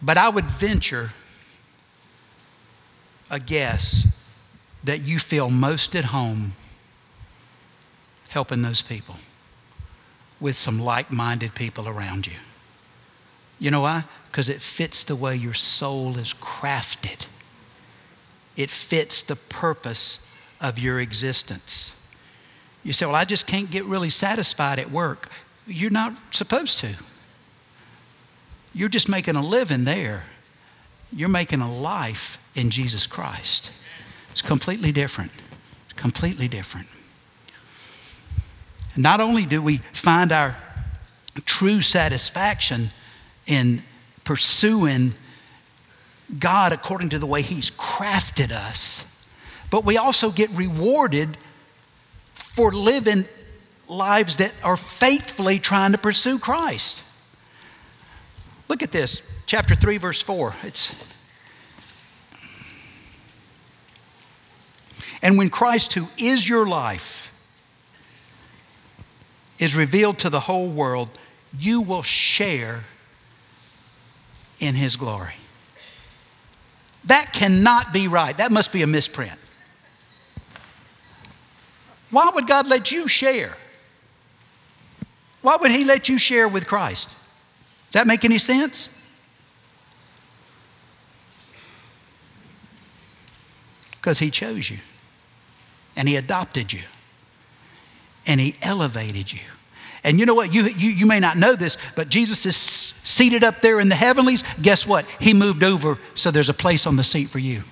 But 0.00 0.16
I 0.16 0.28
would 0.28 0.46
venture 0.46 1.12
a 3.30 3.40
guess 3.40 4.06
that 4.84 5.06
you 5.06 5.18
feel 5.18 5.50
most 5.50 5.94
at 5.96 6.06
home 6.06 6.54
helping 8.28 8.62
those 8.62 8.82
people 8.82 9.16
with 10.40 10.56
some 10.56 10.80
like 10.80 11.10
minded 11.10 11.54
people 11.54 11.88
around 11.88 12.26
you. 12.26 12.34
You 13.58 13.70
know 13.70 13.80
why? 13.80 14.04
Because 14.30 14.48
it 14.48 14.60
fits 14.60 15.02
the 15.02 15.16
way 15.16 15.34
your 15.34 15.54
soul 15.54 16.16
is 16.18 16.32
crafted, 16.34 17.26
it 18.56 18.70
fits 18.70 19.22
the 19.22 19.36
purpose 19.36 20.26
of 20.60 20.78
your 20.78 21.00
existence. 21.00 21.94
You 22.82 22.92
say, 22.92 23.06
Well, 23.06 23.14
I 23.14 23.24
just 23.24 23.46
can't 23.46 23.70
get 23.70 23.84
really 23.84 24.10
satisfied 24.10 24.78
at 24.78 24.90
work. 24.90 25.30
You're 25.66 25.90
not 25.90 26.14
supposed 26.30 26.78
to. 26.78 26.94
You're 28.74 28.88
just 28.88 29.08
making 29.08 29.36
a 29.36 29.42
living 29.44 29.84
there. 29.84 30.24
You're 31.12 31.28
making 31.28 31.60
a 31.60 31.72
life 31.72 32.38
in 32.54 32.70
Jesus 32.70 33.06
Christ. 33.06 33.70
It's 34.30 34.42
completely 34.42 34.92
different. 34.92 35.32
It's 35.90 35.98
completely 35.98 36.48
different. 36.48 36.88
Not 38.96 39.20
only 39.20 39.46
do 39.46 39.62
we 39.62 39.78
find 39.92 40.32
our 40.32 40.56
true 41.44 41.80
satisfaction 41.80 42.90
in 43.46 43.82
pursuing 44.24 45.14
God 46.38 46.72
according 46.72 47.10
to 47.10 47.18
the 47.18 47.26
way 47.26 47.42
He's 47.42 47.70
crafted 47.70 48.50
us, 48.50 49.04
but 49.70 49.84
we 49.84 49.96
also 49.96 50.30
get 50.30 50.50
rewarded 50.50 51.36
for 52.34 52.72
living 52.72 53.24
lives 53.88 54.36
that 54.38 54.52
are 54.62 54.76
faithfully 54.76 55.58
trying 55.58 55.92
to 55.92 55.98
pursue 55.98 56.38
Christ. 56.38 57.02
Look 58.68 58.82
at 58.82 58.92
this, 58.92 59.22
chapter 59.46 59.74
3, 59.74 59.96
verse 59.96 60.22
4. 60.22 60.54
It's 60.62 60.94
And 65.20 65.36
when 65.36 65.50
Christ, 65.50 65.94
who 65.94 66.08
is 66.16 66.48
your 66.48 66.66
life, 66.66 67.32
is 69.58 69.74
revealed 69.74 70.18
to 70.20 70.30
the 70.30 70.40
whole 70.40 70.68
world, 70.68 71.08
you 71.58 71.80
will 71.80 72.02
share 72.02 72.84
in 74.60 74.76
his 74.76 74.96
glory. 74.96 75.34
That 77.04 77.32
cannot 77.32 77.92
be 77.92 78.06
right. 78.06 78.36
That 78.36 78.52
must 78.52 78.72
be 78.72 78.82
a 78.82 78.86
misprint. 78.86 79.38
Why 82.10 82.30
would 82.34 82.46
God 82.46 82.66
let 82.66 82.92
you 82.92 83.08
share? 83.08 83.56
Why 85.42 85.56
would 85.56 85.70
He 85.70 85.84
let 85.84 86.08
you 86.08 86.18
share 86.18 86.48
with 86.48 86.66
Christ? 86.66 87.08
Does 87.90 88.00
that 88.00 88.06
make 88.06 88.24
any 88.24 88.38
sense? 88.38 88.94
Because 93.92 94.18
He 94.18 94.30
chose 94.30 94.70
you, 94.70 94.78
and 95.96 96.08
He 96.08 96.16
adopted 96.16 96.72
you, 96.72 96.82
and 98.26 98.40
He 98.40 98.56
elevated 98.62 99.32
you. 99.32 99.40
And 100.04 100.18
you 100.20 100.26
know 100.26 100.34
what? 100.34 100.54
You, 100.54 100.64
you, 100.64 100.90
you 100.90 101.06
may 101.06 101.18
not 101.18 101.36
know 101.36 101.54
this, 101.54 101.76
but 101.96 102.08
Jesus 102.08 102.46
is 102.46 102.56
seated 102.56 103.42
up 103.42 103.60
there 103.60 103.80
in 103.80 103.88
the 103.88 103.94
heavenlies. 103.94 104.44
Guess 104.62 104.86
what? 104.86 105.04
He 105.18 105.34
moved 105.34 105.62
over, 105.62 105.98
so 106.14 106.30
there's 106.30 106.48
a 106.48 106.54
place 106.54 106.86
on 106.86 106.96
the 106.96 107.04
seat 107.04 107.28
for 107.28 107.38
you. 107.38 107.64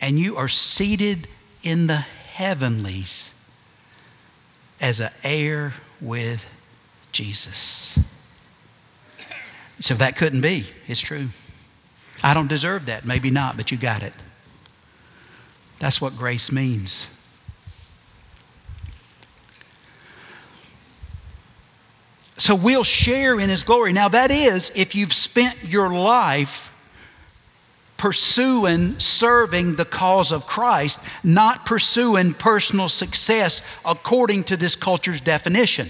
And 0.00 0.18
you 0.18 0.36
are 0.36 0.48
seated 0.48 1.26
in 1.62 1.86
the 1.86 1.96
heavenlies 1.96 3.32
as 4.80 5.00
an 5.00 5.10
heir 5.24 5.74
with 6.00 6.44
Jesus. 7.12 7.98
So 9.80 9.94
that 9.94 10.16
couldn't 10.16 10.40
be. 10.40 10.66
It's 10.86 11.00
true. 11.00 11.28
I 12.22 12.34
don't 12.34 12.48
deserve 12.48 12.86
that. 12.86 13.04
Maybe 13.04 13.30
not, 13.30 13.56
but 13.56 13.70
you 13.70 13.78
got 13.78 14.02
it. 14.02 14.12
That's 15.78 16.00
what 16.00 16.16
grace 16.16 16.50
means. 16.50 17.06
So 22.38 22.54
we'll 22.54 22.84
share 22.84 23.38
in 23.38 23.50
his 23.50 23.62
glory. 23.62 23.92
Now, 23.92 24.08
that 24.08 24.30
is 24.30 24.72
if 24.74 24.94
you've 24.94 25.12
spent 25.12 25.64
your 25.64 25.90
life 25.90 26.72
pursuing 27.96 28.98
serving 29.00 29.74
the 29.74 29.84
cause 29.84 30.32
of 30.32 30.46
Christ, 30.46 31.00
not 31.24 31.66
pursuing 31.66 32.32
personal 32.32 32.88
success 32.88 33.60
according 33.84 34.44
to 34.44 34.56
this 34.56 34.76
culture's 34.76 35.20
definition. 35.20 35.88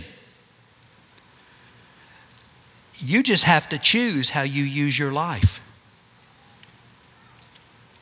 You 3.01 3.23
just 3.23 3.45
have 3.45 3.69
to 3.69 3.79
choose 3.79 4.31
how 4.31 4.43
you 4.43 4.65
use 4.65 4.99
your 4.99 5.13
life. 5.13 5.61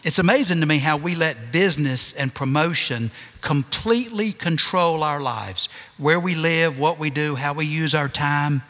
It's 0.04 0.18
amazing 0.20 0.60
to 0.60 0.66
me 0.66 0.78
how 0.78 0.96
we 0.96 1.16
let 1.16 1.50
business 1.50 2.12
and 2.12 2.32
promotion 2.32 3.10
completely 3.40 4.32
control 4.32 5.02
our 5.02 5.20
lives 5.20 5.68
where 5.98 6.20
we 6.20 6.36
live, 6.36 6.78
what 6.78 6.98
we 6.98 7.10
do, 7.10 7.34
how 7.34 7.52
we 7.54 7.66
use 7.66 7.94
our 7.94 8.08
time. 8.08 8.62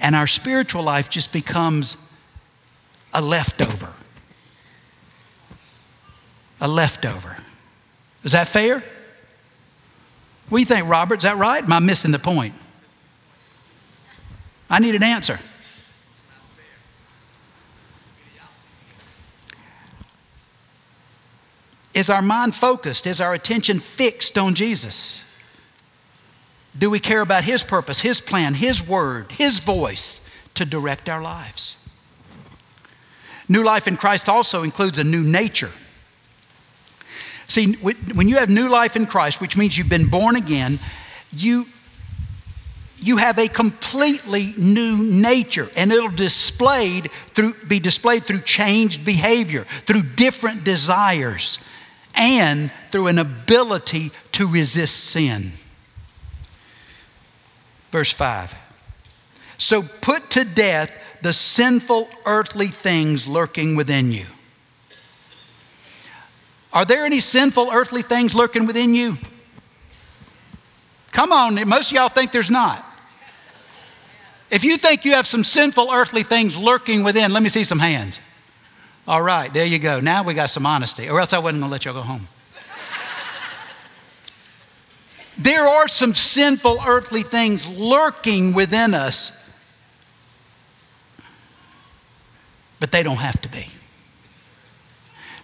And 0.00 0.16
our 0.16 0.26
spiritual 0.26 0.82
life 0.82 1.10
just 1.10 1.32
becomes 1.32 1.96
a 3.12 3.20
leftover. 3.20 3.92
A 6.60 6.68
leftover. 6.68 7.36
Is 8.24 8.32
that 8.32 8.48
fair? 8.48 8.82
What 10.48 10.58
do 10.58 10.60
you 10.60 10.66
think, 10.66 10.88
Robert? 10.88 11.18
Is 11.18 11.24
that 11.24 11.36
right? 11.36 11.62
Am 11.62 11.72
I 11.72 11.80
missing 11.80 12.12
the 12.12 12.18
point? 12.18 12.54
I 14.68 14.78
need 14.78 14.94
an 14.94 15.02
answer. 15.02 15.38
Is 21.94 22.10
our 22.10 22.20
mind 22.20 22.54
focused? 22.54 23.06
Is 23.06 23.22
our 23.22 23.32
attention 23.32 23.80
fixed 23.80 24.36
on 24.36 24.54
Jesus? 24.54 25.22
Do 26.78 26.90
we 26.90 27.00
care 27.00 27.22
about 27.22 27.44
His 27.44 27.62
purpose, 27.62 28.00
His 28.00 28.20
plan, 28.20 28.54
His 28.54 28.86
word, 28.86 29.32
His 29.32 29.60
voice 29.60 30.20
to 30.54 30.66
direct 30.66 31.08
our 31.08 31.22
lives? 31.22 31.76
New 33.48 33.62
life 33.62 33.88
in 33.88 33.96
Christ 33.96 34.28
also 34.28 34.62
includes 34.62 34.98
a 34.98 35.04
new 35.04 35.22
nature. 35.22 35.70
See, 37.48 37.74
when 37.74 38.28
you 38.28 38.36
have 38.36 38.50
new 38.50 38.68
life 38.68 38.96
in 38.96 39.06
Christ, 39.06 39.40
which 39.40 39.56
means 39.56 39.78
you've 39.78 39.88
been 39.88 40.08
born 40.08 40.36
again, 40.36 40.80
you, 41.32 41.66
you 43.06 43.18
have 43.18 43.38
a 43.38 43.46
completely 43.46 44.52
new 44.56 44.98
nature, 44.98 45.70
and 45.76 45.92
it'll 45.92 46.10
displayed 46.10 47.08
through, 47.34 47.54
be 47.68 47.78
displayed 47.78 48.24
through 48.24 48.40
changed 48.40 49.06
behavior, 49.06 49.62
through 49.86 50.02
different 50.02 50.64
desires, 50.64 51.60
and 52.16 52.72
through 52.90 53.06
an 53.06 53.20
ability 53.20 54.10
to 54.32 54.48
resist 54.48 55.04
sin. 55.04 55.52
Verse 57.92 58.10
5. 58.10 58.54
So 59.56 59.82
put 59.82 60.28
to 60.30 60.44
death 60.44 60.90
the 61.22 61.32
sinful 61.32 62.08
earthly 62.24 62.66
things 62.66 63.28
lurking 63.28 63.76
within 63.76 64.10
you. 64.10 64.26
Are 66.72 66.84
there 66.84 67.06
any 67.06 67.20
sinful 67.20 67.70
earthly 67.72 68.02
things 68.02 68.34
lurking 68.34 68.66
within 68.66 68.96
you? 68.96 69.16
Come 71.12 71.30
on, 71.32 71.68
most 71.68 71.92
of 71.92 71.96
y'all 71.96 72.08
think 72.08 72.32
there's 72.32 72.50
not. 72.50 72.82
If 74.50 74.64
you 74.64 74.76
think 74.76 75.04
you 75.04 75.12
have 75.12 75.26
some 75.26 75.44
sinful 75.44 75.90
earthly 75.90 76.22
things 76.22 76.56
lurking 76.56 77.02
within, 77.02 77.32
let 77.32 77.42
me 77.42 77.48
see 77.48 77.64
some 77.64 77.78
hands. 77.78 78.20
All 79.08 79.22
right, 79.22 79.52
there 79.52 79.66
you 79.66 79.78
go. 79.78 80.00
Now 80.00 80.22
we 80.22 80.34
got 80.34 80.50
some 80.50 80.66
honesty, 80.66 81.08
or 81.08 81.20
else 81.20 81.32
I 81.32 81.38
wasn't 81.38 81.60
going 81.60 81.68
to 81.68 81.72
let 81.72 81.84
y'all 81.84 81.94
go 81.94 82.02
home. 82.02 82.28
there 85.38 85.66
are 85.66 85.88
some 85.88 86.14
sinful 86.14 86.82
earthly 86.86 87.22
things 87.22 87.66
lurking 87.66 88.54
within 88.54 88.94
us 88.94 89.36
but 92.78 92.92
they 92.92 93.02
don't 93.02 93.16
have 93.16 93.40
to 93.42 93.48
be. 93.48 93.68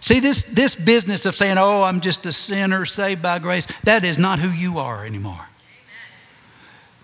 See, 0.01 0.19
this, 0.19 0.43
this 0.43 0.75
business 0.75 1.25
of 1.25 1.35
saying, 1.35 1.57
oh, 1.57 1.83
I'm 1.83 2.01
just 2.01 2.25
a 2.25 2.33
sinner 2.33 2.85
saved 2.85 3.21
by 3.21 3.39
grace, 3.39 3.65
that 3.83 4.03
is 4.03 4.17
not 4.17 4.39
who 4.39 4.49
you 4.49 4.77
are 4.77 5.05
anymore. 5.05 5.47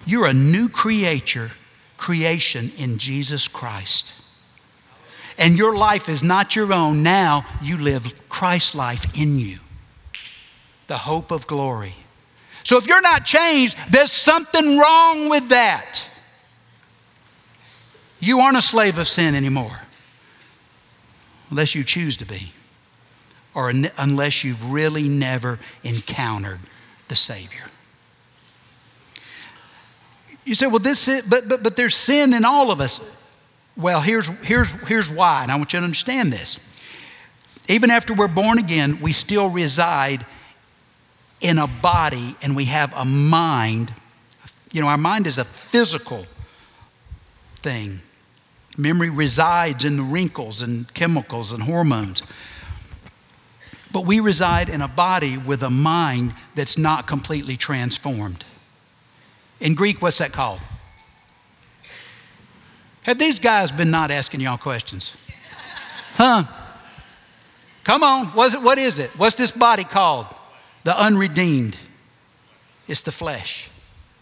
You're 0.06 0.26
a 0.26 0.34
new 0.34 0.70
creature, 0.70 1.52
creation 2.00 2.72
in 2.78 2.98
Jesus 2.98 3.48
Christ. 3.48 4.14
And 5.38 5.58
your 5.58 5.76
life 5.76 6.10
is 6.10 6.24
not 6.24 6.56
your 6.56 6.74
own. 6.74 7.04
Now 7.04 7.46
you 7.62 7.78
live 7.78 8.28
Christ's 8.30 8.74
life 8.74 9.06
in 9.18 9.38
you, 9.38 9.60
the 10.88 10.98
hope 10.98 11.30
of 11.30 11.46
glory. 11.46 11.96
So 12.64 12.78
if 12.78 12.88
you're 12.88 13.02
not 13.02 13.26
changed, 13.26 13.78
there's 13.90 14.12
something 14.12 14.78
wrong 14.78 15.30
with 15.30 15.50
that. 15.50 16.02
You 18.20 18.40
aren't 18.40 18.58
a 18.58 18.62
slave 18.62 18.98
of 18.98 19.08
sin 19.08 19.36
anymore 19.36 19.82
unless 21.50 21.76
you 21.76 21.84
choose 21.84 22.16
to 22.18 22.26
be, 22.26 22.54
or 23.54 23.70
unless 23.98 24.44
you've 24.44 24.72
really 24.72 25.10
never 25.10 25.60
encountered 25.84 26.60
the 27.08 27.16
Savior. 27.16 27.66
You 30.46 30.56
say, 30.56 30.68
well, 30.68 30.80
this 30.80 31.08
is, 31.08 31.26
but, 31.26 31.48
but, 31.48 31.64
but 31.64 31.76
there's 31.76 31.96
sin 31.96 32.34
in 32.34 32.46
all 32.46 32.72
of 32.72 32.82
us. 32.82 33.00
Well, 33.78 34.02
here's, 34.02 34.28
here's, 34.28 34.70
here's 34.88 35.10
why, 35.10 35.44
and 35.44 35.52
I 35.52 35.56
want 35.56 35.74
you 35.74 35.80
to 35.80 35.84
understand 35.86 36.34
this. 36.34 36.60
Even 37.68 37.92
after 37.92 38.14
we're 38.14 38.28
born 38.28 38.58
again, 38.58 39.00
we 39.00 39.14
still 39.14 39.50
reside 39.50 40.26
in 41.40 41.58
a 41.58 41.68
body 41.68 42.36
and 42.42 42.56
we 42.56 42.66
have 42.66 42.94
a 42.96 43.06
mind. 43.06 43.94
You 44.72 44.82
know, 44.82 44.88
our 44.88 44.98
mind 44.98 45.28
is 45.28 45.38
a 45.38 45.46
physical 45.46 46.26
thing. 47.58 48.02
Memory 48.78 49.10
resides 49.10 49.86
in 49.86 49.98
the 49.98 50.04
wrinkles 50.04 50.62
and 50.62 50.92
chemicals 50.94 51.54
and 51.54 51.64
hormones. 51.64 52.22
But 53.92 54.06
we 54.06 54.20
reside 54.20 54.70
in 54.70 54.82
a 54.82 54.88
body 54.88 55.38
with 55.38 55.64
a 55.64 55.70
mind 55.70 56.34
that's 56.56 56.78
not 56.78 57.08
completely 57.08 57.58
transformed. 57.58 58.46
In 59.60 59.76
Greek, 59.76 60.02
what's 60.02 60.18
that 60.20 60.32
called? 60.32 60.62
Have 63.04 63.20
these 63.20 63.40
guys 63.40 63.72
been 63.72 63.92
not 63.92 64.12
asking 64.12 64.42
y'all 64.42 64.58
questions? 64.58 65.16
Huh? 66.16 66.44
Come 67.84 68.04
on, 68.04 68.28
what 68.28 68.78
is 68.78 69.00
it? 69.00 69.10
What's 69.18 69.36
this 69.36 69.52
body 69.52 69.84
called? 69.84 70.28
The 70.84 70.98
unredeemed. 71.00 71.76
It's 72.88 73.02
the 73.02 73.12
flesh. 73.12 73.70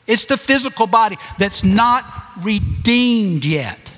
It's 0.05 0.25
the 0.25 0.37
physical 0.37 0.87
body 0.87 1.17
that's 1.37 1.63
not 1.63 2.05
redeemed 2.41 3.45
yet. 3.45 3.91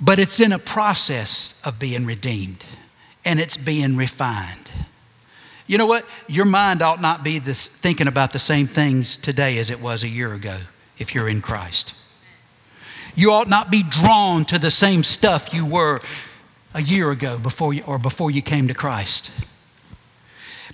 but 0.00 0.18
it's 0.18 0.40
in 0.40 0.52
a 0.52 0.58
process 0.58 1.60
of 1.64 1.78
being 1.78 2.06
redeemed. 2.06 2.64
and 3.24 3.40
it's 3.40 3.58
being 3.58 3.94
refined. 3.96 4.70
You 5.68 5.78
know 5.78 5.86
what? 5.86 6.04
Your 6.26 6.46
mind 6.46 6.82
ought 6.82 7.00
not 7.00 7.22
be 7.22 7.38
this, 7.38 7.68
thinking 7.68 8.08
about 8.08 8.32
the 8.32 8.38
same 8.40 8.66
things 8.66 9.16
today 9.16 9.58
as 9.58 9.70
it 9.70 9.80
was 9.80 10.02
a 10.02 10.08
year 10.08 10.32
ago 10.32 10.56
if 10.98 11.14
you're 11.14 11.28
in 11.28 11.40
Christ. 11.40 11.94
You 13.14 13.32
ought 13.32 13.48
not 13.48 13.70
be 13.70 13.82
drawn 13.82 14.44
to 14.46 14.58
the 14.58 14.70
same 14.70 15.04
stuff 15.04 15.52
you 15.52 15.66
were 15.66 16.00
a 16.72 16.80
year 16.80 17.10
ago 17.10 17.38
before 17.38 17.74
you, 17.74 17.82
or 17.84 17.98
before 17.98 18.30
you 18.30 18.40
came 18.40 18.68
to 18.68 18.74
Christ. 18.74 19.30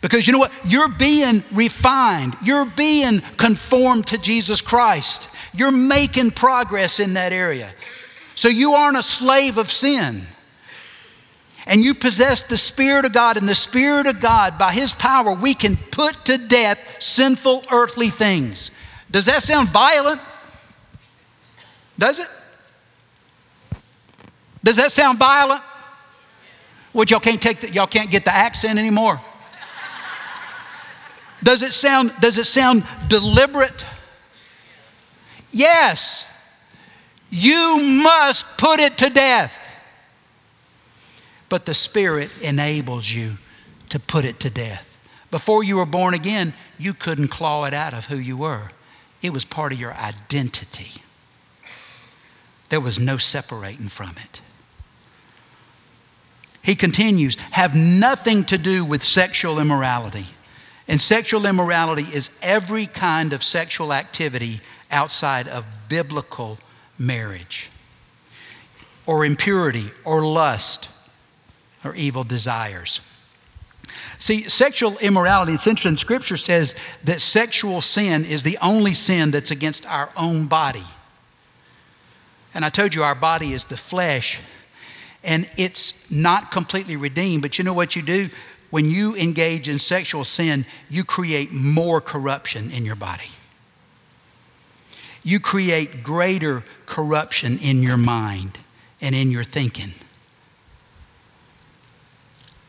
Because 0.01 0.27
you 0.27 0.33
know 0.33 0.39
what? 0.39 0.53
You're 0.65 0.89
being 0.89 1.43
refined. 1.53 2.37
You're 2.45 2.67
being 2.67 3.21
conformed 3.37 4.07
to 4.09 4.19
Jesus 4.19 4.61
Christ. 4.61 5.29
You're 5.53 5.73
making 5.73 6.33
progress 6.33 7.01
in 7.01 7.15
that 7.15 7.33
area. 7.33 7.73
So 8.35 8.49
you 8.49 8.75
aren't 8.75 8.97
a 8.97 9.03
slave 9.03 9.59
of 9.59 9.71
sin. 9.71 10.27
And 11.67 11.83
you 11.83 11.95
possess 11.95 12.43
the 12.43 12.57
Spirit 12.57 13.05
of 13.05 13.13
God, 13.13 13.37
and 13.37 13.49
the 13.49 13.55
Spirit 13.55 14.07
of 14.07 14.21
God, 14.21 14.59
by 14.59 14.73
His 14.73 14.93
power, 14.93 15.33
we 15.33 15.55
can 15.55 15.77
put 15.77 16.25
to 16.27 16.37
death 16.37 16.79
sinful 17.01 17.65
earthly 17.71 18.11
things. 18.11 18.71
Does 19.11 19.27
that 19.27 19.43
sound 19.43 19.69
violent? 19.69 20.21
Does 21.99 22.21
it? 22.21 22.29
Does 24.63 24.77
that 24.77 24.93
sound 24.93 25.19
violent? 25.19 25.63
What 26.93 27.11
y'all 27.11 27.21
can't 27.21 27.41
take 27.41 27.61
the, 27.61 27.73
y'all 27.73 27.87
can't 27.87 28.11
get 28.11 28.25
the 28.25 28.35
accent 28.35 28.79
anymore. 28.79 29.21
Does 31.43 31.63
it 31.63 31.73
sound 31.73 32.13
does 32.21 32.39
it 32.39 32.47
sound 32.47 32.85
deliberate? 33.09 33.85
Yes. 35.51 36.31
You 37.31 37.79
must 37.81 38.47
put 38.59 38.81
it 38.81 38.97
to 38.99 39.11
death. 39.11 39.53
But 41.55 41.67
the 41.67 41.75
Spirit 41.75 42.33
enables 42.41 43.13
you 43.13 43.35
to 43.89 44.01
put 44.01 44.25
it 44.25 44.41
to 44.41 44.51
death. 44.51 44.99
Before 45.31 45.63
you 45.63 45.77
were 45.77 45.87
born 45.87 46.13
again, 46.13 46.53
you 46.79 46.93
couldn't 46.93 47.29
claw 47.29 47.65
it 47.65 47.73
out 47.73 47.95
of 47.95 48.07
who 48.07 48.17
you 48.17 48.37
were. 48.37 48.71
It 49.23 49.33
was 49.33 49.45
part 49.45 49.73
of 49.73 49.79
your 49.79 49.95
identity. 49.95 51.01
There 52.71 52.81
was 52.81 52.99
no 52.99 53.19
separating 53.19 53.89
from 53.89 54.17
it. 54.21 54.41
He 56.61 56.75
continues, 56.75 57.37
have 57.53 57.77
nothing 57.77 58.43
to 58.47 58.59
do 58.59 58.85
with 58.85 59.05
sexual 59.05 59.61
immorality. 59.61 60.27
And 60.89 61.01
sexual 61.01 61.47
immorality 61.47 62.09
is 62.13 62.31
every 62.43 62.87
kind 62.87 63.33
of 63.33 63.45
sexual 63.45 63.93
activity 63.93 64.59
outside 64.91 65.47
of 65.47 65.69
biblical 65.89 66.59
marriage, 66.99 67.71
or 69.07 69.25
impurity, 69.25 69.93
or 70.05 70.21
lust, 70.21 70.89
or 71.85 71.95
evil 71.95 72.25
desires. 72.25 73.01
See, 74.19 74.49
sexual 74.49 74.97
immorality, 74.99 75.53
it's 75.53 75.67
interesting, 75.67 75.97
Scripture 75.97 76.37
says 76.37 76.75
that 77.05 77.21
sexual 77.21 77.81
sin 77.81 78.25
is 78.25 78.43
the 78.43 78.59
only 78.63 78.95
sin 78.95 79.31
that's 79.31 79.51
against 79.51 79.87
our 79.87 80.11
own 80.17 80.47
body. 80.47 80.85
And 82.55 82.65
I 82.65 82.69
told 82.69 82.95
you 82.95 83.03
our 83.03 83.17
body 83.17 83.53
is 83.53 83.65
the 83.65 83.77
flesh, 83.77 84.41
and 85.23 85.49
it's 85.57 86.11
not 86.11 86.53
completely 86.53 86.97
redeemed. 86.97 87.43
But 87.43 87.59
you 87.59 87.65
know 87.65 87.73
what 87.73 87.97
you 87.97 88.03
do? 88.03 88.29
When 88.71 88.91
you 88.91 89.17
engage 89.17 89.69
in 89.69 89.79
sexual 89.79 90.25
sin, 90.25 90.65
you 90.89 91.05
create 91.05 91.53
more 91.53 92.01
corruption 92.01 92.71
in 92.71 92.85
your 92.85 92.97
body. 92.97 93.31
You 95.23 95.41
create 95.41 96.03
greater 96.03 96.63
corruption 96.87 97.59
in 97.59 97.83
your 97.83 97.97
mind 97.97 98.59
and 99.01 99.15
in 99.15 99.31
your 99.31 99.45
thinking. 99.45 99.95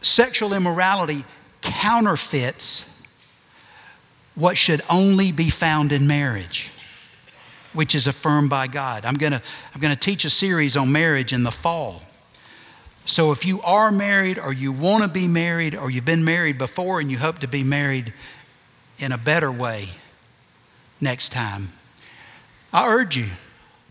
Sexual 0.06 0.54
immorality 0.54 1.26
counterfeits 1.62 3.04
what 4.36 4.56
should 4.56 4.84
only 4.88 5.32
be 5.32 5.50
found 5.50 5.92
in 5.92 6.06
marriage 6.06 6.70
which 7.74 7.96
is 7.96 8.06
affirmed 8.06 8.50
by 8.50 8.68
God. 8.68 9.04
I'm 9.04 9.16
going 9.16 9.34
to 9.34 9.42
I'm 9.74 9.82
going 9.82 9.94
to 9.94 10.00
teach 10.00 10.24
a 10.24 10.30
series 10.30 10.78
on 10.78 10.92
marriage 10.92 11.34
in 11.34 11.42
the 11.42 11.52
fall. 11.52 12.04
So 13.04 13.32
if 13.32 13.46
you 13.46 13.62
are 13.64 13.92
married 13.92 14.38
or 14.38 14.54
you 14.54 14.72
want 14.72 15.02
to 15.02 15.10
be 15.10 15.28
married 15.28 15.74
or 15.74 15.90
you've 15.90 16.06
been 16.06 16.24
married 16.24 16.60
before 16.60 17.00
and 17.00 17.10
you 17.10 17.18
hope 17.18 17.40
to 17.40 17.48
be 17.48 17.64
married 17.64 18.14
in 19.00 19.12
a 19.12 19.18
better 19.18 19.52
way 19.52 19.90
next 21.02 21.32
time, 21.32 21.74
I 22.72 22.88
urge 22.88 23.18
you 23.18 23.30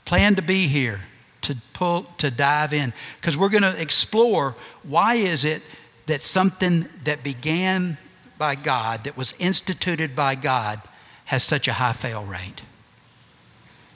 plan 0.04 0.36
to 0.36 0.42
be 0.42 0.68
here 0.68 1.00
to 1.42 1.56
pull 1.72 2.04
to 2.18 2.30
dive 2.30 2.72
in 2.72 2.92
because 3.20 3.36
we're 3.36 3.48
going 3.48 3.64
to 3.64 3.80
explore 3.80 4.54
why 4.84 5.16
is 5.16 5.44
it 5.44 5.60
that 6.06 6.22
something 6.22 6.88
that 7.04 7.22
began 7.22 7.98
by 8.38 8.54
God 8.54 9.04
that 9.04 9.16
was 9.16 9.34
instituted 9.38 10.14
by 10.14 10.34
God 10.34 10.80
has 11.26 11.42
such 11.42 11.68
a 11.68 11.74
high 11.74 11.92
fail 11.92 12.24
rate. 12.24 12.62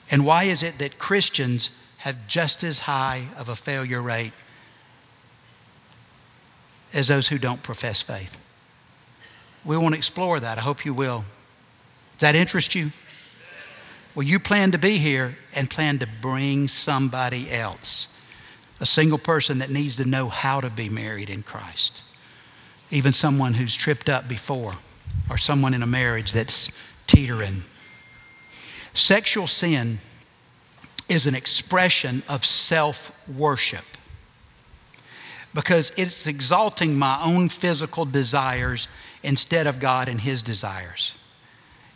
And 0.09 0.25
why 0.25 0.45
is 0.45 0.63
it 0.63 0.79
that 0.79 0.97
Christians 0.97 1.69
have 1.97 2.27
just 2.27 2.63
as 2.63 2.79
high 2.79 3.27
of 3.37 3.49
a 3.49 3.55
failure 3.55 4.01
rate 4.01 4.33
as 6.93 7.09
those 7.09 7.27
who 7.27 7.37
don't 7.37 7.61
profess 7.61 8.01
faith? 8.01 8.37
We 9.63 9.77
want 9.77 9.93
to 9.93 9.97
explore 9.97 10.39
that. 10.39 10.57
I 10.57 10.61
hope 10.61 10.85
you 10.85 10.93
will. 10.93 11.25
Does 12.17 12.21
that 12.21 12.35
interest 12.35 12.73
you? 12.73 12.91
Well, 14.15 14.25
you 14.25 14.39
plan 14.39 14.71
to 14.71 14.77
be 14.77 14.97
here 14.97 15.37
and 15.53 15.69
plan 15.69 15.99
to 15.99 16.07
bring 16.07 16.67
somebody 16.67 17.51
else, 17.51 18.07
a 18.79 18.85
single 18.85 19.17
person 19.17 19.59
that 19.59 19.69
needs 19.69 19.95
to 19.97 20.05
know 20.05 20.29
how 20.29 20.61
to 20.61 20.69
be 20.69 20.89
married 20.89 21.29
in 21.29 21.43
Christ, 21.43 22.01
even 22.91 23.11
someone 23.11 23.55
who's 23.55 23.75
tripped 23.75 24.09
up 24.09 24.27
before, 24.27 24.75
or 25.29 25.37
someone 25.37 25.73
in 25.73 25.83
a 25.83 25.87
marriage 25.87 26.31
that's 26.31 26.77
teetering. 27.07 27.63
Sexual 28.93 29.47
sin 29.47 29.99
is 31.07 31.27
an 31.27 31.35
expression 31.35 32.23
of 32.29 32.45
self 32.45 33.11
worship 33.27 33.83
because 35.53 35.91
it's 35.97 36.27
exalting 36.27 36.97
my 36.97 37.19
own 37.23 37.49
physical 37.49 38.05
desires 38.05 38.87
instead 39.23 39.67
of 39.67 39.79
God 39.79 40.07
and 40.07 40.21
His 40.21 40.41
desires. 40.41 41.13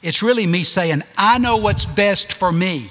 It's 0.02 0.22
really 0.22 0.46
me 0.46 0.64
saying, 0.64 1.04
I 1.18 1.38
know 1.38 1.58
what's 1.58 1.86
best 1.86 2.34
for 2.34 2.52
me. 2.52 2.90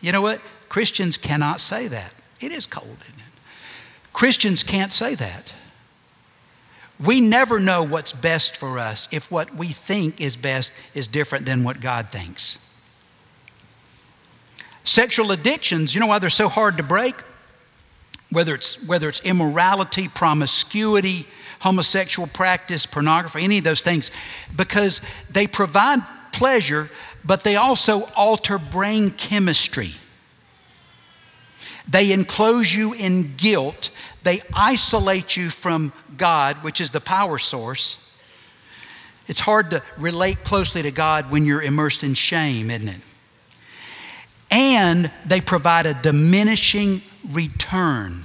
You 0.00 0.12
know 0.12 0.22
what? 0.22 0.40
Christians 0.68 1.16
cannot 1.16 1.60
say 1.60 1.88
that. 1.88 2.14
It 2.40 2.52
is 2.52 2.66
cold, 2.66 2.96
isn't 3.08 3.20
it? 3.20 4.12
Christians 4.12 4.62
can't 4.62 4.92
say 4.92 5.14
that. 5.14 5.54
We 6.98 7.20
never 7.20 7.58
know 7.58 7.82
what's 7.82 8.12
best 8.12 8.56
for 8.56 8.78
us 8.78 9.08
if 9.10 9.30
what 9.30 9.54
we 9.54 9.68
think 9.68 10.20
is 10.20 10.36
best 10.36 10.72
is 10.94 11.06
different 11.06 11.46
than 11.46 11.64
what 11.64 11.80
God 11.80 12.10
thinks. 12.10 12.58
Sexual 14.84 15.32
addictions, 15.32 15.94
you 15.94 16.00
know 16.00 16.06
why 16.06 16.18
they're 16.18 16.30
so 16.30 16.48
hard 16.48 16.76
to 16.76 16.82
break? 16.82 17.14
Whether 18.30 18.54
it's, 18.54 18.82
whether 18.86 19.08
it's 19.08 19.20
immorality, 19.20 20.08
promiscuity, 20.08 21.26
homosexual 21.60 22.28
practice, 22.28 22.86
pornography, 22.86 23.44
any 23.44 23.58
of 23.58 23.64
those 23.64 23.82
things, 23.82 24.10
because 24.54 25.00
they 25.30 25.46
provide 25.46 26.00
pleasure, 26.32 26.90
but 27.24 27.44
they 27.44 27.56
also 27.56 28.04
alter 28.16 28.58
brain 28.58 29.10
chemistry. 29.10 29.92
They 31.90 32.12
enclose 32.12 32.72
you 32.72 32.92
in 32.92 33.34
guilt. 33.36 33.90
They 34.22 34.42
isolate 34.54 35.36
you 35.36 35.50
from 35.50 35.92
God, 36.16 36.62
which 36.62 36.80
is 36.80 36.90
the 36.90 37.00
power 37.00 37.38
source. 37.38 38.06
It's 39.26 39.40
hard 39.40 39.70
to 39.70 39.82
relate 39.98 40.44
closely 40.44 40.82
to 40.82 40.90
God 40.90 41.30
when 41.30 41.44
you're 41.44 41.62
immersed 41.62 42.04
in 42.04 42.14
shame, 42.14 42.70
isn't 42.70 42.88
it? 42.88 43.00
And 44.50 45.10
they 45.24 45.40
provide 45.40 45.86
a 45.86 45.94
diminishing 45.94 47.02
return. 47.28 48.24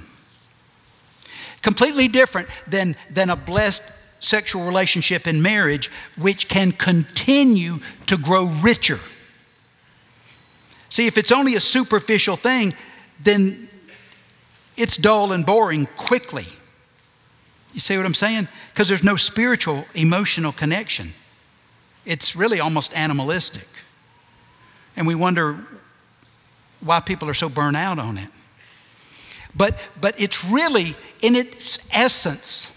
Completely 1.62 2.08
different 2.08 2.48
than, 2.66 2.96
than 3.10 3.30
a 3.30 3.36
blessed 3.36 3.82
sexual 4.20 4.64
relationship 4.64 5.26
in 5.26 5.42
marriage, 5.42 5.90
which 6.16 6.48
can 6.48 6.72
continue 6.72 7.78
to 8.06 8.16
grow 8.16 8.46
richer. 8.46 8.98
See, 10.88 11.06
if 11.06 11.18
it's 11.18 11.32
only 11.32 11.54
a 11.54 11.60
superficial 11.60 12.36
thing, 12.36 12.74
then 13.22 13.68
it's 14.76 14.96
dull 14.96 15.32
and 15.32 15.44
boring 15.44 15.86
quickly. 15.96 16.46
You 17.72 17.80
see 17.80 17.96
what 17.96 18.06
I'm 18.06 18.14
saying? 18.14 18.48
Because 18.72 18.88
there's 18.88 19.04
no 19.04 19.16
spiritual, 19.16 19.86
emotional 19.94 20.52
connection. 20.52 21.12
It's 22.04 22.36
really 22.36 22.60
almost 22.60 22.96
animalistic. 22.96 23.68
And 24.96 25.06
we 25.06 25.14
wonder 25.14 25.58
why 26.80 27.00
people 27.00 27.28
are 27.28 27.34
so 27.34 27.48
burnt 27.48 27.76
out 27.76 27.98
on 27.98 28.16
it. 28.16 28.28
But, 29.54 29.78
but 30.00 30.18
it's 30.20 30.44
really, 30.44 30.94
in 31.22 31.34
its 31.34 31.88
essence, 31.92 32.72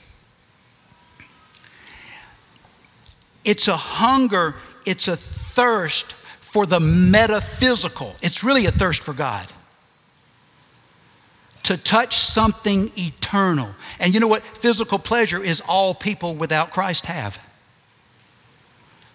it's 3.44 3.68
a 3.68 3.78
hunger, 3.78 4.56
it's 4.86 5.08
a 5.08 5.16
thirst 5.18 6.14
for 6.14 6.66
the 6.66 6.80
metaphysical. 6.80 8.16
It's 8.22 8.44
really 8.44 8.66
a 8.66 8.72
thirst 8.72 9.04
for 9.04 9.14
God. 9.14 9.48
To 11.70 11.78
touch 11.78 12.16
something 12.16 12.92
eternal. 12.98 13.70
And 14.00 14.12
you 14.12 14.20
know 14.20 14.28
what? 14.28 14.44
Physical 14.58 14.98
pleasure 14.98 15.44
is 15.44 15.62
all 15.62 15.94
people 15.94 16.34
without 16.34 16.72
Christ 16.72 17.06
have. 17.06 17.38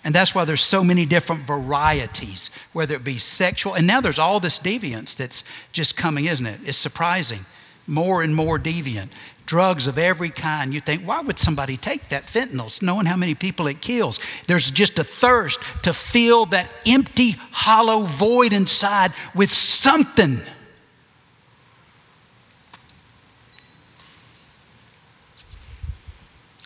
And 0.04 0.14
that's 0.14 0.36
why 0.36 0.44
there's 0.44 0.62
so 0.62 0.84
many 0.84 1.04
different 1.04 1.42
varieties, 1.42 2.50
whether 2.72 2.94
it 2.94 3.02
be 3.02 3.18
sexual, 3.18 3.74
and 3.74 3.88
now 3.88 4.00
there's 4.00 4.20
all 4.20 4.38
this 4.38 4.56
deviance 4.56 5.16
that's 5.16 5.42
just 5.72 5.96
coming, 5.96 6.26
isn't 6.26 6.46
it? 6.46 6.60
It's 6.64 6.78
surprising. 6.78 7.44
More 7.88 8.22
and 8.22 8.36
more 8.36 8.56
deviant. 8.56 9.08
Drugs 9.46 9.88
of 9.88 9.98
every 9.98 10.30
kind. 10.30 10.72
You 10.72 10.80
think, 10.80 11.02
why 11.02 11.22
would 11.22 11.40
somebody 11.40 11.76
take 11.76 12.08
that 12.10 12.22
fentanyl, 12.22 12.80
knowing 12.80 13.06
how 13.06 13.16
many 13.16 13.34
people 13.34 13.66
it 13.66 13.80
kills? 13.80 14.20
There's 14.46 14.70
just 14.70 14.96
a 15.00 15.04
thirst 15.04 15.58
to 15.82 15.92
fill 15.92 16.46
that 16.46 16.70
empty, 16.86 17.32
hollow 17.50 18.02
void 18.02 18.52
inside 18.52 19.12
with 19.34 19.52
something. 19.52 20.38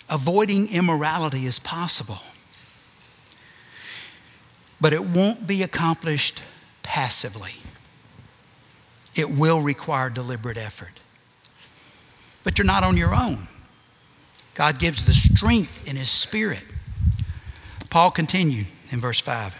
Avoiding 0.08 0.72
immorality 0.72 1.46
is 1.46 1.58
possible 1.58 2.20
but 4.80 4.92
it 4.92 5.04
won't 5.04 5.46
be 5.46 5.62
accomplished 5.62 6.42
passively. 6.82 7.54
It 9.14 9.30
will 9.30 9.60
require 9.60 10.10
deliberate 10.10 10.56
effort. 10.56 11.00
But 12.44 12.58
you're 12.58 12.64
not 12.64 12.84
on 12.84 12.96
your 12.96 13.14
own. 13.14 13.48
God 14.54 14.78
gives 14.78 15.04
the 15.04 15.12
strength 15.12 15.86
in 15.86 15.96
His 15.96 16.10
Spirit. 16.10 16.62
Paul 17.90 18.10
continued 18.10 18.66
in 18.90 19.00
verse 19.00 19.18
5. 19.18 19.54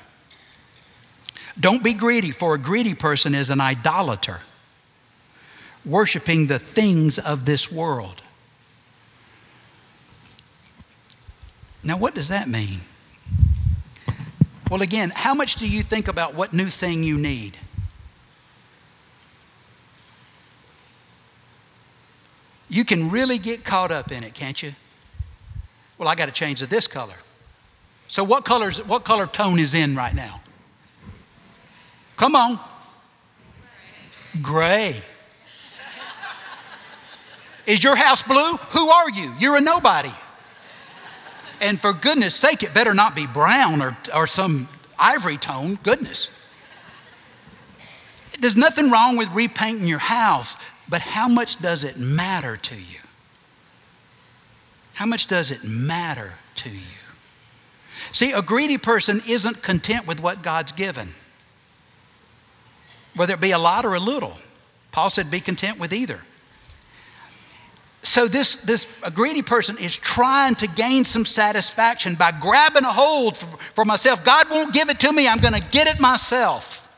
Don't 1.59 1.83
be 1.83 1.93
greedy, 1.93 2.31
for 2.31 2.55
a 2.55 2.59
greedy 2.59 2.95
person 2.95 3.35
is 3.35 3.51
an 3.51 3.61
idolater, 3.61 4.41
worshiping 5.85 6.47
the 6.47 6.59
things 6.59 7.19
of 7.19 7.47
this 7.47 7.73
world. 7.73 8.23
Now, 11.88 11.96
what 11.96 12.14
does 12.14 12.29
that 12.29 12.51
mean? 12.51 12.83
Well, 14.70 14.83
again, 14.83 15.09
how 15.09 15.33
much 15.33 15.55
do 15.55 15.66
you 15.66 15.83
think 15.83 16.07
about 16.07 16.35
what 16.35 16.53
new 16.53 16.68
thing 16.68 17.03
you 17.03 17.16
need? 17.16 17.57
You 22.68 22.85
can 22.85 23.11
really 23.11 23.38
get 23.38 23.64
caught 23.64 23.90
up 23.90 24.12
in 24.12 24.22
it, 24.22 24.35
can't 24.35 24.62
you? 24.62 24.74
Well, 25.96 26.11
I 26.11 26.14
got 26.14 26.27
to 26.27 26.33
change 26.33 26.59
to 26.59 26.66
this 26.66 26.87
color. 26.87 27.14
So, 28.07 28.22
what, 28.22 28.44
colors, 28.44 28.85
what 28.85 29.07
color 29.07 29.27
tone 29.27 29.59
is 29.59 29.72
in 29.72 29.96
right 29.96 30.14
now? 30.14 30.42
Come 32.18 32.37
on. 32.37 32.61
Gray. 34.42 35.01
Is 37.64 37.83
your 37.83 37.96
house 37.96 38.22
blue? 38.22 38.59
Who 38.59 38.90
are 38.90 39.09
you? 39.09 39.33
You're 39.38 39.57
a 39.57 39.62
nobody. 39.62 40.12
And 41.61 41.81
for 41.81 41.92
goodness 41.92 42.35
sake, 42.35 42.62
it 42.62 42.73
better 42.73 42.94
not 42.94 43.14
be 43.14 43.27
brown 43.27 43.83
or, 43.83 43.97
or 44.14 44.27
some 44.27 44.68
ivory 44.99 45.37
tone. 45.37 45.79
Goodness. 45.83 46.31
There's 48.40 48.57
nothing 48.57 48.90
wrong 48.90 49.16
with 49.16 49.29
repainting 49.33 49.87
your 49.87 49.99
house, 49.99 50.57
but 50.88 51.01
how 51.01 51.27
much 51.29 51.61
does 51.61 51.85
it 51.85 51.97
matter 51.97 52.57
to 52.57 52.77
you? 52.77 53.01
How 54.94 55.07
much 55.07 55.27
does 55.27 55.51
it 55.51 55.64
matter 55.64 56.35
to 56.57 56.71
you? 56.71 56.99
See, 58.12 58.33
a 58.33 58.42
greedy 58.42 58.79
person 58.79 59.23
isn't 59.27 59.62
content 59.62 60.07
with 60.07 60.21
what 60.21 60.42
God's 60.42 60.73
given, 60.73 61.14
whether 63.14 63.35
it 63.35 63.40
be 63.40 63.51
a 63.51 63.59
lot 63.59 63.85
or 63.85 63.94
a 63.94 64.01
little. 64.01 64.38
Paul 64.92 65.11
said, 65.11 65.31
be 65.31 65.40
content 65.40 65.79
with 65.79 65.92
either. 65.92 66.23
So 68.09 68.27
this, 68.27 68.55
this 68.55 68.87
greedy 69.12 69.42
person 69.42 69.77
is 69.77 69.94
trying 69.94 70.55
to 70.57 70.66
gain 70.66 71.05
some 71.05 71.27
satisfaction 71.27 72.14
by 72.14 72.33
grabbing 72.33 72.85
a 72.85 72.90
hold 72.90 73.37
for, 73.37 73.59
for 73.75 73.85
myself. 73.85 74.25
God 74.25 74.49
won't 74.49 74.73
give 74.73 74.88
it 74.88 74.99
to 75.01 75.12
me, 75.12 75.29
I'm 75.29 75.40
going 75.40 75.53
to 75.53 75.61
get 75.61 75.87
it 75.88 76.01
myself. 76.01 76.88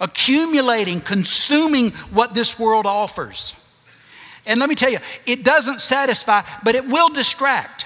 Accumulating, 0.00 1.00
consuming 1.00 1.90
what 2.12 2.34
this 2.34 2.56
world 2.56 2.86
offers. 2.86 3.52
And 4.46 4.60
let 4.60 4.68
me 4.68 4.76
tell 4.76 4.90
you, 4.90 5.00
it 5.26 5.42
doesn't 5.42 5.80
satisfy, 5.80 6.42
but 6.62 6.76
it 6.76 6.86
will 6.86 7.08
distract. 7.08 7.84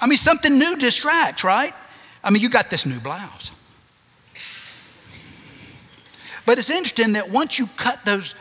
I 0.00 0.06
mean, 0.06 0.18
something 0.18 0.56
new 0.56 0.76
distracts, 0.76 1.42
right? 1.42 1.74
I 2.22 2.30
mean, 2.30 2.42
you 2.42 2.48
got 2.48 2.70
this 2.70 2.86
new 2.86 3.00
blouse. 3.00 3.50
But 6.46 6.60
it's 6.60 6.70
interesting 6.70 7.14
that 7.14 7.28
once 7.28 7.58
you 7.58 7.66
cut 7.76 8.04
those 8.04 8.36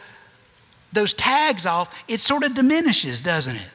those 0.93 1.13
tags 1.13 1.65
off, 1.65 1.93
it 2.07 2.19
sort 2.19 2.43
of 2.43 2.53
diminishes, 2.53 3.21
doesn't 3.21 3.55
it? 3.55 3.69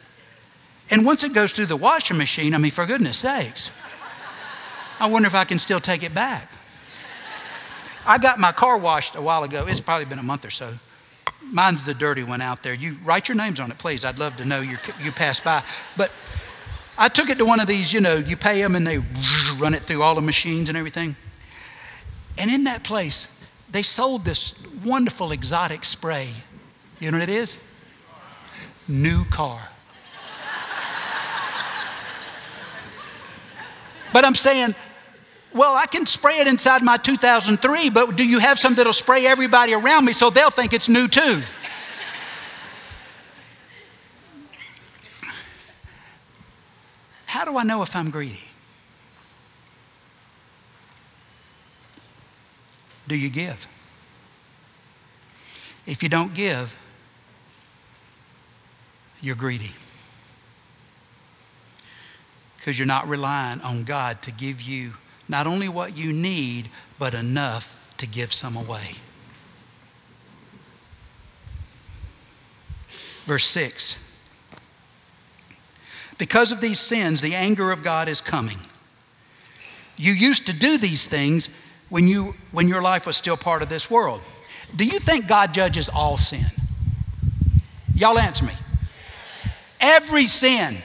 And 0.90 1.05
once 1.05 1.24
it 1.24 1.33
goes 1.33 1.52
through 1.52 1.66
the 1.66 1.76
washing 1.76 2.16
machine, 2.18 2.55
I 2.55 2.59
mean, 2.59 2.70
for 2.70 2.87
goodness 2.87 3.18
sakes, 3.18 3.70
I 5.00 5.07
wonder 5.07 5.26
if 5.26 5.35
I 5.35 5.44
can 5.44 5.59
still 5.59 5.81
take 5.81 6.02
it 6.02 6.14
back. 6.14 6.50
I 8.07 8.18
got 8.18 8.38
my 8.38 8.52
car 8.52 8.79
washed 8.79 9.16
a 9.16 9.20
while 9.20 9.42
ago. 9.42 9.66
It's 9.66 9.81
probably 9.81 10.05
been 10.05 10.20
a 10.20 10.22
month 10.22 10.44
or 10.44 10.50
so. 10.50 10.74
Mine's 11.42 11.85
the 11.85 11.94
dirty 11.94 12.22
one 12.22 12.40
out 12.40 12.62
there. 12.62 12.72
You 12.72 12.96
write 13.05 13.29
your 13.29 13.37
names 13.37 13.59
on 13.59 13.70
it, 13.70 13.79
please. 13.79 14.05
I'd 14.05 14.18
love 14.18 14.37
to 14.37 14.44
know 14.44 14.61
you 14.61 14.79
you 15.02 15.11
passed 15.11 15.42
by. 15.42 15.62
But 15.96 16.12
I 16.96 17.09
took 17.09 17.31
it 17.31 17.38
to 17.38 17.44
one 17.44 17.61
of 17.61 17.66
these, 17.66 17.92
you 17.92 18.00
know, 18.00 18.14
you 18.14 18.37
pay 18.37 18.62
them 18.62 18.76
and 18.76 18.87
they 18.87 18.98
run 19.59 19.74
it 19.74 19.83
through 19.83 20.02
all 20.02 20.14
the 20.14 20.22
machines 20.22 20.68
and 20.68 20.79
everything. 20.79 21.16
And 22.38 22.50
in 22.50 22.64
that 22.64 22.85
place, 22.85 23.29
they 23.70 23.83
sold 23.83 24.24
this 24.24 24.55
wonderful 24.85 25.33
exotic 25.33 25.85
spray 25.85 26.31
you 27.01 27.11
know 27.11 27.19
what 27.19 27.29
it 27.29 27.33
is? 27.33 27.59
New 28.89 29.25
car. 29.27 29.69
but 34.13 34.25
I'm 34.25 34.35
saying, 34.35 34.75
well, 35.53 35.75
I 35.75 35.87
can 35.87 36.07
spray 36.07 36.39
it 36.39 36.47
inside 36.47 36.83
my 36.83 36.97
2003, 36.97 37.91
but 37.91 38.17
do 38.17 38.27
you 38.27 38.39
have 38.39 38.59
some 38.59 38.75
that'll 38.75 38.93
spray 38.93 39.27
everybody 39.27 39.75
around 39.75 40.05
me 40.05 40.13
so 40.13 40.31
they'll 40.31 40.51
think 40.51 40.73
it's 40.73 40.89
new 40.89 41.09
too? 41.09 41.43
How 47.27 47.45
do 47.45 47.57
I 47.59 47.65
know 47.65 47.83
if 47.83 47.95
I'm 47.95 48.11
greedy? 48.11 48.41
Do 53.09 53.17
you 53.17 53.29
give? 53.29 53.67
If 55.87 56.03
you 56.03 56.09
don't 56.09 56.35
give, 56.35 56.75
you're 59.27 59.35
greedy. 59.35 59.73
Because 62.57 62.79
you're 62.79 62.87
not 62.87 63.09
relying 63.09 63.61
on 63.61 63.83
God 63.83 64.23
to 64.23 64.31
give 64.31 64.62
you 64.62 64.93
not 65.29 65.49
only 65.49 65.69
what 65.69 65.97
you 65.97 66.12
need, 66.12 66.71
but 66.97 67.12
enough 67.12 67.77
to 67.99 68.07
give 68.07 68.33
some 68.33 68.57
away. 68.57 68.95
Verse 73.25 73.45
6 73.47 74.17
Because 76.19 76.53
of 76.53 76.61
these 76.61 76.79
sins, 76.79 77.21
the 77.21 77.35
anger 77.35 77.73
of 77.73 77.83
God 77.83 78.07
is 78.07 78.21
coming. 78.21 78.59
You 79.97 80.12
used 80.12 80.47
to 80.47 80.53
do 80.53 80.79
these 80.79 81.07
things 81.07 81.49
when, 81.89 82.07
you, 82.07 82.35
when 82.53 82.69
your 82.69 82.83
life 82.83 83.07
was 83.07 83.17
still 83.17 83.37
part 83.37 83.62
of 83.62 83.69
this 83.69 83.91
world. 83.91 84.21
Do 84.77 84.85
you 84.85 85.01
think 85.01 85.27
God 85.27 85.53
judges 85.53 85.89
all 85.89 86.17
sin? 86.17 86.45
Y'all 87.93 88.19
answer 88.19 88.45
me. 88.45 88.53
Every 89.81 90.29
sin, 90.29 90.77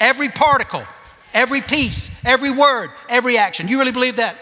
every 0.00 0.28
particle, 0.28 0.84
every 1.32 1.60
piece, 1.60 2.10
every 2.24 2.50
word, 2.50 2.90
every 3.08 3.38
action. 3.38 3.68
You 3.68 3.78
really 3.78 3.92
believe 3.92 4.16
that? 4.16 4.36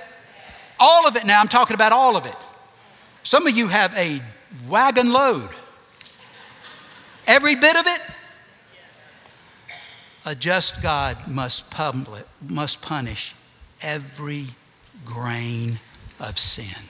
All 0.78 1.06
of 1.06 1.16
it 1.16 1.26
now, 1.26 1.40
I'm 1.40 1.48
talking 1.48 1.74
about 1.74 1.92
all 1.92 2.16
of 2.16 2.26
it. 2.26 2.36
Some 3.22 3.46
of 3.46 3.56
you 3.56 3.68
have 3.68 3.94
a 3.96 4.22
wagon 4.68 5.12
load. 5.12 5.50
Every 7.26 7.54
bit 7.54 7.76
of 7.76 7.86
it. 7.86 8.00
A 10.24 10.34
just 10.34 10.82
God 10.82 11.28
must, 11.28 11.70
public, 11.70 12.26
must 12.46 12.82
punish 12.82 13.34
every 13.82 14.48
grain 15.04 15.78
of 16.18 16.38
sin. 16.38 16.88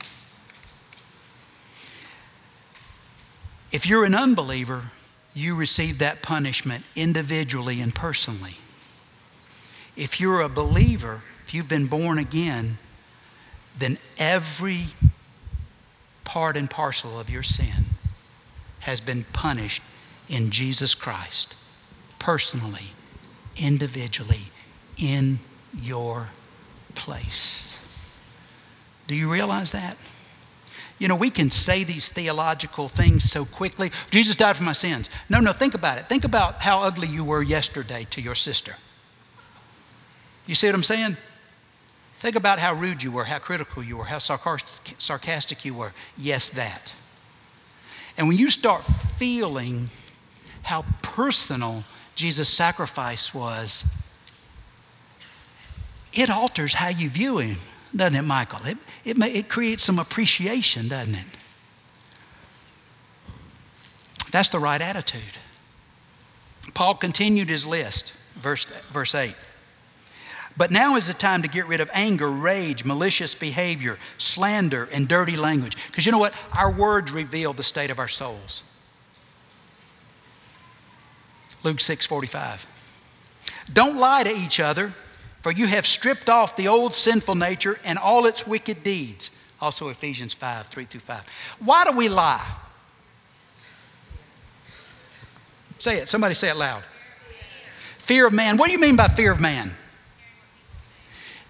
If 3.72 3.87
you're 3.87 4.05
an 4.05 4.14
unbeliever, 4.14 4.91
you 5.35 5.55
receive 5.55 5.99
that 5.99 6.22
punishment 6.22 6.85
individually 6.97 7.81
and 7.81 7.95
personally. 7.95 8.57
If 9.97 10.20
you're 10.20 10.41
a 10.41 10.49
believer, 10.49 11.22
if 11.47 11.55
you've 11.55 11.68
been 11.68 11.87
born 11.87 12.18
again, 12.18 12.78
then 13.78 13.99
every 14.18 14.89
part 16.24 16.57
and 16.57 16.70
parcel 16.70 17.18
of 17.18 17.31
your 17.31 17.43
sin 17.43 17.87
has 18.81 19.01
been 19.01 19.24
punished 19.33 19.83
in 20.28 20.51
Jesus 20.51 20.95
Christ, 20.95 21.55
personally, 22.18 22.93
individually, 23.57 24.51
in 24.97 25.41
your 25.81 26.28
place. 26.95 27.78
Do 29.07 29.14
you 29.14 29.31
realize 29.31 29.72
that? 29.72 29.97
You 31.01 31.09
know, 31.09 31.16
we 31.16 31.30
can 31.30 31.51
say 31.51 31.82
these 31.82 32.09
theological 32.09 32.88
things 32.88 33.24
so 33.24 33.44
quickly. 33.44 33.90
Jesus 34.11 34.36
died 34.36 34.57
for 34.57 34.62
my 34.62 34.74
sins. 34.74 35.11
No, 35.28 35.40
no, 35.40 35.53
think 35.53 35.74
about 35.74 35.98
it. 35.98 36.07
Think 36.07 36.24
about 36.24 36.61
how 36.61 36.82
ugly 36.82 37.09
you 37.09 37.24
were 37.24 37.42
yesterday 37.42 38.07
to 38.11 38.20
your 38.20 38.36
sister. 38.36 38.76
You 40.46 40.55
see 40.55 40.68
what 40.68 40.74
I'm 40.76 40.82
saying? 40.82 41.16
Think 42.18 42.36
about 42.36 42.59
how 42.59 42.74
rude 42.74 43.03
you 43.03 43.11
were, 43.11 43.24
how 43.24 43.38
critical 43.38 43.82
you 43.82 43.96
were, 43.96 44.05
how 44.05 44.18
sarcastic 44.18 45.64
you 45.64 45.72
were. 45.72 45.92
Yes, 46.18 46.51
that. 46.51 46.92
And 48.18 48.28
when 48.28 48.36
you 48.36 48.51
start 48.51 48.84
feeling 48.84 49.88
how 50.64 50.84
personal 51.01 51.84
Jesus' 52.14 52.51
sacrifice 52.51 53.32
was, 53.32 54.07
it 56.12 56.28
alters 56.28 56.74
how 56.74 56.88
you 56.88 57.09
view 57.09 57.38
him, 57.38 57.57
doesn't 57.95 58.14
it, 58.14 58.22
Michael? 58.22 58.64
It, 58.66 58.78
it, 59.05 59.16
may, 59.16 59.32
it 59.32 59.49
creates 59.49 59.84
some 59.84 59.99
appreciation, 59.99 60.88
doesn't 60.88 61.14
it? 61.14 61.26
That's 64.30 64.49
the 64.49 64.59
right 64.59 64.80
attitude. 64.80 65.38
Paul 66.74 66.95
continued 66.95 67.49
his 67.49 67.66
list, 67.66 68.12
verse, 68.34 68.64
verse 68.64 69.14
8. 69.14 69.34
But 70.57 70.70
now 70.70 70.97
is 70.97 71.09
the 71.09 71.14
time 71.14 71.43
to 71.43 71.49
get 71.49 71.66
rid 71.66 71.80
of 71.80 71.91
anger, 71.93 72.30
rage, 72.30 72.84
malicious 72.84 73.34
behavior, 73.34 73.99
slander, 74.18 74.88
and 74.93 75.09
dirty 75.09 75.36
language. 75.36 75.76
Because 75.86 76.07
you 76.07 76.12
know 76.12 76.18
what? 76.18 76.34
Our 76.53 76.70
words 76.70 77.12
reveal 77.12 77.53
the 77.53 77.62
state 77.62 77.91
of 77.91 77.99
our 77.99 78.09
souls. 78.09 78.62
Luke 81.62 81.80
6 81.80 82.07
45. 82.07 82.66
Don't 83.72 83.99
lie 83.99 84.24
to 84.24 84.34
each 84.34 84.61
other, 84.61 84.93
for 85.43 85.53
you 85.53 85.66
have 85.66 85.86
stripped 85.86 86.28
off 86.28 86.57
the 86.57 86.68
old 86.68 86.95
sinful 86.95 87.34
nature 87.34 87.78
and 87.84 87.99
all 87.99 88.26
its 88.26 88.47
wicked 88.47 88.84
deeds. 88.84 89.30
Also, 89.61 89.88
Ephesians 89.88 90.34
5 90.34 90.66
3 90.66 90.84
through 90.84 91.01
5. 91.01 91.26
Why 91.61 91.84
do 91.84 91.93
we 91.93 92.09
lie? 92.09 92.47
Say 95.78 95.99
it. 95.99 96.09
Somebody 96.09 96.34
say 96.34 96.51
it 96.51 96.57
loud. 96.57 96.82
Fear 97.99 98.26
of 98.26 98.32
man. 98.32 98.57
What 98.57 98.66
do 98.66 98.72
you 98.72 98.78
mean 98.78 98.97
by 98.97 99.09
fear 99.09 99.32
of 99.32 99.41
man? 99.41 99.72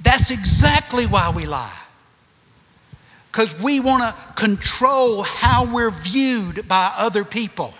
That's 0.02 0.30
exactly 0.30 1.06
why 1.06 1.30
we 1.30 1.46
lie. 1.46 1.76
Because 3.30 3.58
we 3.60 3.80
want 3.80 4.02
to 4.02 4.32
control 4.34 5.22
how 5.22 5.64
we're 5.64 5.90
viewed 5.90 6.66
by 6.66 6.92
other 6.96 7.24
people. 7.24 7.74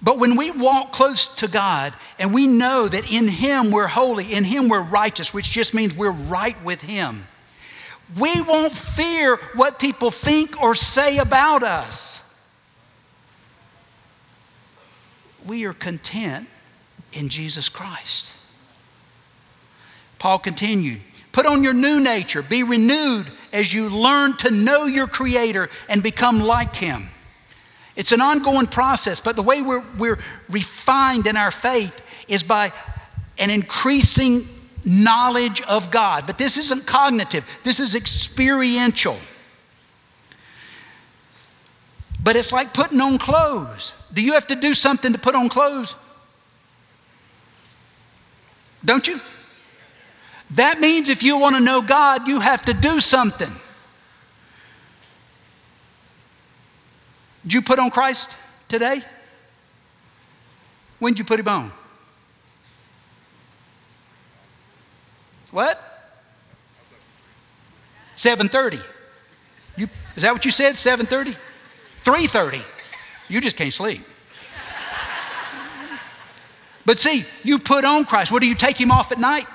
But 0.00 0.18
when 0.18 0.36
we 0.36 0.50
walk 0.50 0.92
close 0.92 1.34
to 1.36 1.48
God 1.48 1.92
and 2.18 2.32
we 2.32 2.46
know 2.46 2.86
that 2.86 3.10
in 3.10 3.28
Him 3.28 3.70
we're 3.70 3.88
holy, 3.88 4.32
in 4.32 4.44
Him 4.44 4.68
we're 4.68 4.80
righteous, 4.80 5.34
which 5.34 5.50
just 5.50 5.74
means 5.74 5.94
we're 5.94 6.10
right 6.10 6.56
with 6.64 6.82
Him, 6.82 7.26
we 8.16 8.40
won't 8.42 8.72
fear 8.72 9.36
what 9.54 9.78
people 9.78 10.10
think 10.10 10.62
or 10.62 10.74
say 10.74 11.18
about 11.18 11.62
us. 11.62 12.22
We 15.44 15.64
are 15.64 15.74
content 15.74 16.48
in 17.12 17.28
Jesus 17.28 17.68
Christ. 17.68 18.32
Paul 20.18 20.38
continued 20.38 21.00
Put 21.32 21.46
on 21.46 21.62
your 21.62 21.74
new 21.74 22.00
nature, 22.00 22.42
be 22.42 22.64
renewed 22.64 23.26
as 23.52 23.72
you 23.72 23.88
learn 23.88 24.36
to 24.38 24.50
know 24.50 24.86
your 24.86 25.06
Creator 25.06 25.70
and 25.88 26.02
become 26.02 26.40
like 26.40 26.74
Him. 26.74 27.10
It's 27.98 28.12
an 28.12 28.20
ongoing 28.20 28.68
process, 28.68 29.18
but 29.18 29.34
the 29.34 29.42
way 29.42 29.60
we're, 29.60 29.84
we're 29.98 30.20
refined 30.48 31.26
in 31.26 31.36
our 31.36 31.50
faith 31.50 32.00
is 32.28 32.44
by 32.44 32.72
an 33.38 33.50
increasing 33.50 34.46
knowledge 34.84 35.60
of 35.62 35.90
God. 35.90 36.24
But 36.24 36.38
this 36.38 36.56
isn't 36.58 36.86
cognitive, 36.86 37.44
this 37.64 37.80
is 37.80 37.96
experiential. 37.96 39.18
But 42.22 42.36
it's 42.36 42.52
like 42.52 42.72
putting 42.72 43.00
on 43.00 43.18
clothes. 43.18 43.92
Do 44.12 44.22
you 44.22 44.34
have 44.34 44.46
to 44.46 44.54
do 44.54 44.74
something 44.74 45.12
to 45.12 45.18
put 45.18 45.34
on 45.34 45.48
clothes? 45.48 45.96
Don't 48.84 49.08
you? 49.08 49.20
That 50.52 50.78
means 50.78 51.08
if 51.08 51.24
you 51.24 51.36
want 51.36 51.56
to 51.56 51.60
know 51.60 51.82
God, 51.82 52.28
you 52.28 52.38
have 52.38 52.64
to 52.66 52.74
do 52.74 53.00
something. 53.00 53.50
Did 57.48 57.54
you 57.54 57.62
put 57.62 57.78
on 57.78 57.90
Christ 57.90 58.36
today? 58.68 59.02
When 60.98 61.14
did 61.14 61.20
you 61.20 61.24
put 61.24 61.40
him 61.40 61.48
on? 61.48 61.72
What? 65.50 65.80
7:30. 68.16 68.82
You, 69.78 69.88
is 70.14 70.24
that 70.24 70.34
what 70.34 70.44
you 70.44 70.50
said? 70.50 70.74
7:30? 70.74 71.36
3:30. 72.04 72.60
You 73.30 73.40
just 73.40 73.56
can't 73.56 73.72
sleep. 73.72 74.02
but 76.84 76.98
see, 76.98 77.24
you 77.44 77.58
put 77.58 77.86
on 77.86 78.04
Christ. 78.04 78.30
What 78.30 78.42
do 78.42 78.46
you 78.46 78.54
take 78.54 78.78
him 78.78 78.90
off 78.90 79.10
at 79.10 79.18
night? 79.18 79.46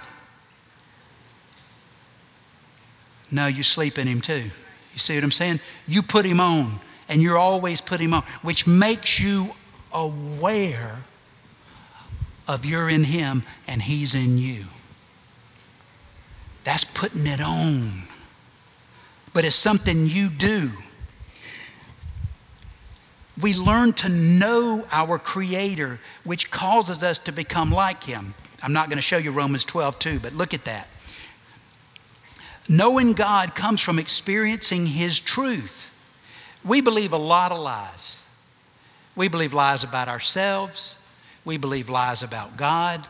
No, 3.29 3.45
you 3.45 3.61
sleep 3.61 3.99
in 3.99 4.07
him 4.07 4.19
too. 4.19 4.49
You 4.93 4.97
see 4.97 5.13
what 5.13 5.23
I'm 5.23 5.31
saying? 5.31 5.59
You 5.87 6.01
put 6.01 6.25
him 6.25 6.39
on, 6.39 6.79
and 7.07 7.21
you're 7.21 7.37
always 7.37 7.81
putting 7.81 8.07
him 8.07 8.13
on, 8.15 8.23
which 8.41 8.65
makes 8.65 9.19
you 9.19 9.51
aware 9.91 11.03
of 12.47 12.65
you're 12.65 12.89
in 12.89 13.05
him 13.05 13.43
and 13.67 13.81
he's 13.81 14.15
in 14.15 14.37
you. 14.37 14.65
That's 16.63 16.83
putting 16.83 17.27
it 17.27 17.41
on. 17.41 18.03
But 19.33 19.45
it's 19.45 19.55
something 19.55 20.07
you 20.07 20.29
do. 20.29 20.71
We 23.41 23.55
learn 23.55 23.93
to 23.93 24.09
know 24.09 24.85
our 24.91 25.17
Creator, 25.17 25.99
which 26.23 26.51
causes 26.51 27.01
us 27.01 27.17
to 27.19 27.31
become 27.31 27.71
like 27.71 28.03
Him. 28.03 28.35
I'm 28.61 28.73
not 28.73 28.89
going 28.89 28.97
to 28.97 29.03
show 29.03 29.17
you 29.17 29.31
Romans 29.31 29.65
12, 29.65 29.99
too, 29.99 30.19
but 30.19 30.33
look 30.33 30.53
at 30.53 30.65
that. 30.65 30.87
Knowing 32.69 33.13
God 33.13 33.55
comes 33.55 33.81
from 33.81 33.97
experiencing 33.97 34.85
His 34.85 35.19
truth. 35.19 35.89
We 36.63 36.81
believe 36.81 37.13
a 37.13 37.17
lot 37.17 37.51
of 37.51 37.59
lies. 37.59 38.19
We 39.15 39.27
believe 39.27 39.53
lies 39.53 39.83
about 39.83 40.07
ourselves. 40.07 40.95
We 41.45 41.57
believe 41.57 41.89
lies 41.89 42.23
about 42.23 42.57
God. 42.57 43.07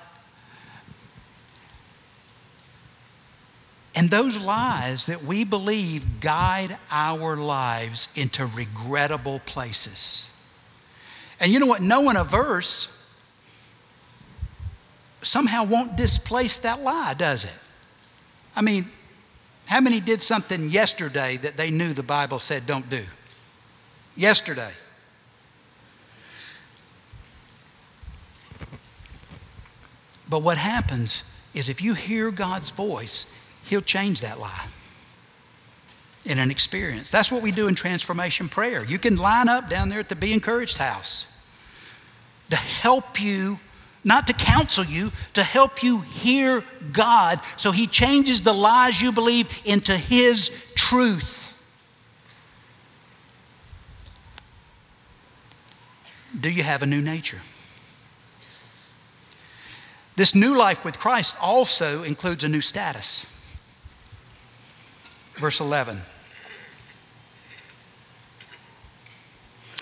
And 3.95 4.10
those 4.10 4.38
lies 4.38 5.06
that 5.06 5.24
we 5.24 5.43
believe 5.43 6.20
guide 6.20 6.78
our 6.89 7.38
lives 7.38 8.08
into 8.16 8.45
regrettable 8.45 9.39
places. 9.45 10.30
And 11.39 11.51
you 11.51 11.60
know 11.60 11.68
what? 11.68 11.82
Knowing 11.82 12.16
a 12.16 12.24
verse 12.24 12.88
somehow 15.22 15.64
won't 15.64 15.95
displace 15.95 16.58
that 16.60 16.82
lie, 16.82 17.14
does 17.14 17.45
it? 17.45 17.54
I 18.56 18.62
mean, 18.62 18.89
how 19.66 19.80
many 19.80 19.99
did 19.99 20.22
something 20.22 20.70
yesterday 20.70 21.38
that 21.38 21.56
they 21.56 21.70
knew 21.70 21.93
the 21.93 22.04
Bible 22.04 22.39
said 22.39 22.66
don't 22.66 22.89
do? 22.89 23.04
Yesterday. 24.16 24.72
But 30.30 30.41
what 30.41 30.57
happens 30.57 31.24
is 31.53 31.70
if 31.70 31.82
you 31.82 31.93
hear 31.93 32.32
God's 32.32 32.70
voice, 32.70 33.32
He'll 33.64 33.82
change 33.82 34.22
that 34.22 34.39
lie 34.39 34.68
in 36.26 36.39
an 36.39 36.51
experience. 36.51 37.11
That's 37.11 37.32
what 37.32 37.41
we 37.41 37.51
do 37.51 37.68
in 37.68 37.76
transformation 37.76 38.49
prayer. 38.49 38.84
You 38.84 38.97
can 38.99 39.18
line 39.18 39.47
up 39.47 39.70
down 39.70 39.89
there 39.89 39.99
at 39.99 40.09
the 40.09 40.16
Be 40.16 40.34
Encouraged 40.34 40.78
house 40.78 41.28
to 42.49 42.55
help 42.55 43.22
you 43.22 43.59
not 44.03 44.28
to 44.28 44.34
counsel 44.34 44.84
you, 44.84 45.11
to 45.34 45.43
help 45.43 45.82
you 45.82 45.99
hear 46.01 46.64
God 46.91 47.39
so 47.57 47.72
He 47.72 47.88
changes 47.88 48.41
the 48.41 48.53
lies 48.53 49.01
you 49.01 49.11
believe 49.11 49.47
into 49.66 49.95
His 49.95 50.72
truth. 50.76 51.43
Do 56.40 56.50
you 56.50 56.64
have 56.64 56.82
a 56.82 56.86
new 56.86 57.02
nature? 57.02 57.42
This 60.16 60.36
new 60.36 60.56
life 60.56 60.86
with 60.86 61.00
Christ 61.00 61.36
also 61.42 62.04
includes 62.04 62.44
a 62.44 62.50
new 62.50 62.62
status. 62.62 63.26
Verse 65.36 65.60
11. 65.60 66.02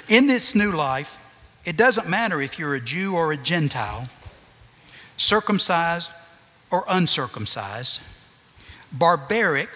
In 0.07 0.27
this 0.27 0.55
new 0.55 0.71
life, 0.71 1.19
it 1.63 1.77
doesn't 1.77 2.09
matter 2.09 2.41
if 2.41 2.57
you're 2.57 2.75
a 2.75 2.81
Jew 2.81 3.15
or 3.15 3.31
a 3.31 3.37
Gentile, 3.37 4.09
circumcised 5.15 6.09
or 6.69 6.83
uncircumcised, 6.89 7.99
barbaric. 8.91 9.69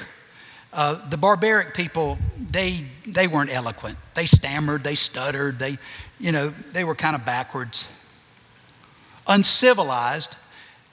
Uh, 0.76 1.00
the 1.10 1.16
barbaric 1.16 1.74
people, 1.74 2.18
they, 2.52 2.84
they 3.08 3.28
weren't 3.28 3.50
eloquent. 3.50 3.98
They 4.14 4.26
stammered, 4.26 4.84
they 4.84 4.96
stuttered, 4.96 5.58
they, 5.58 5.78
you 6.20 6.34
know, 6.34 6.54
they 6.74 6.84
were 6.84 6.96
kind 6.96 7.16
of 7.16 7.26
backwards. 7.26 7.88
Uncivilized, 9.26 10.36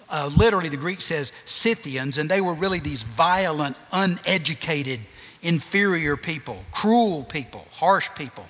uh, 0.09 0.30
literally 0.37 0.68
the 0.68 0.76
Greek 0.76 1.01
says 1.01 1.33
Scythians, 1.47 2.16
and 2.16 2.30
they 2.30 2.41
were 2.41 2.55
really 2.55 2.78
these 2.78 3.03
violent, 3.03 3.76
uneducated 3.93 5.01
inferior 5.43 6.16
people, 6.16 6.64
cruel 6.70 7.24
people, 7.24 7.66
harsh 7.72 8.09
people, 8.14 8.47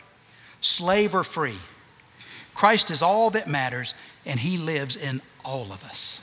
slave 0.60 1.14
or 1.14 1.24
free. 1.24 1.58
Christ 2.52 2.90
is 2.90 3.00
all 3.00 3.30
that 3.30 3.48
matters, 3.48 3.94
and 4.26 4.38
He 4.38 4.58
lives 4.58 4.98
in 4.98 5.22
all 5.46 5.72
of 5.72 5.82
us. 5.84 6.20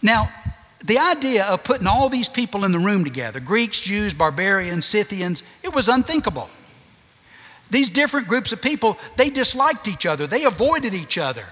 Now, 0.00 0.30
the 0.84 0.98
idea 0.98 1.44
of 1.44 1.62
putting 1.62 1.86
all 1.86 2.08
these 2.08 2.28
people 2.28 2.64
in 2.64 2.72
the 2.72 2.78
room 2.78 3.04
together 3.04 3.40
Greeks, 3.40 3.80
Jews, 3.80 4.14
barbarians, 4.14 4.86
Scythians 4.86 5.42
it 5.62 5.74
was 5.74 5.88
unthinkable. 5.88 6.48
These 7.70 7.90
different 7.90 8.26
groups 8.26 8.50
of 8.50 8.60
people, 8.60 8.98
they 9.16 9.30
disliked 9.30 9.86
each 9.86 10.04
other, 10.04 10.26
they 10.26 10.44
avoided 10.44 10.92
each 10.92 11.18
other, 11.18 11.44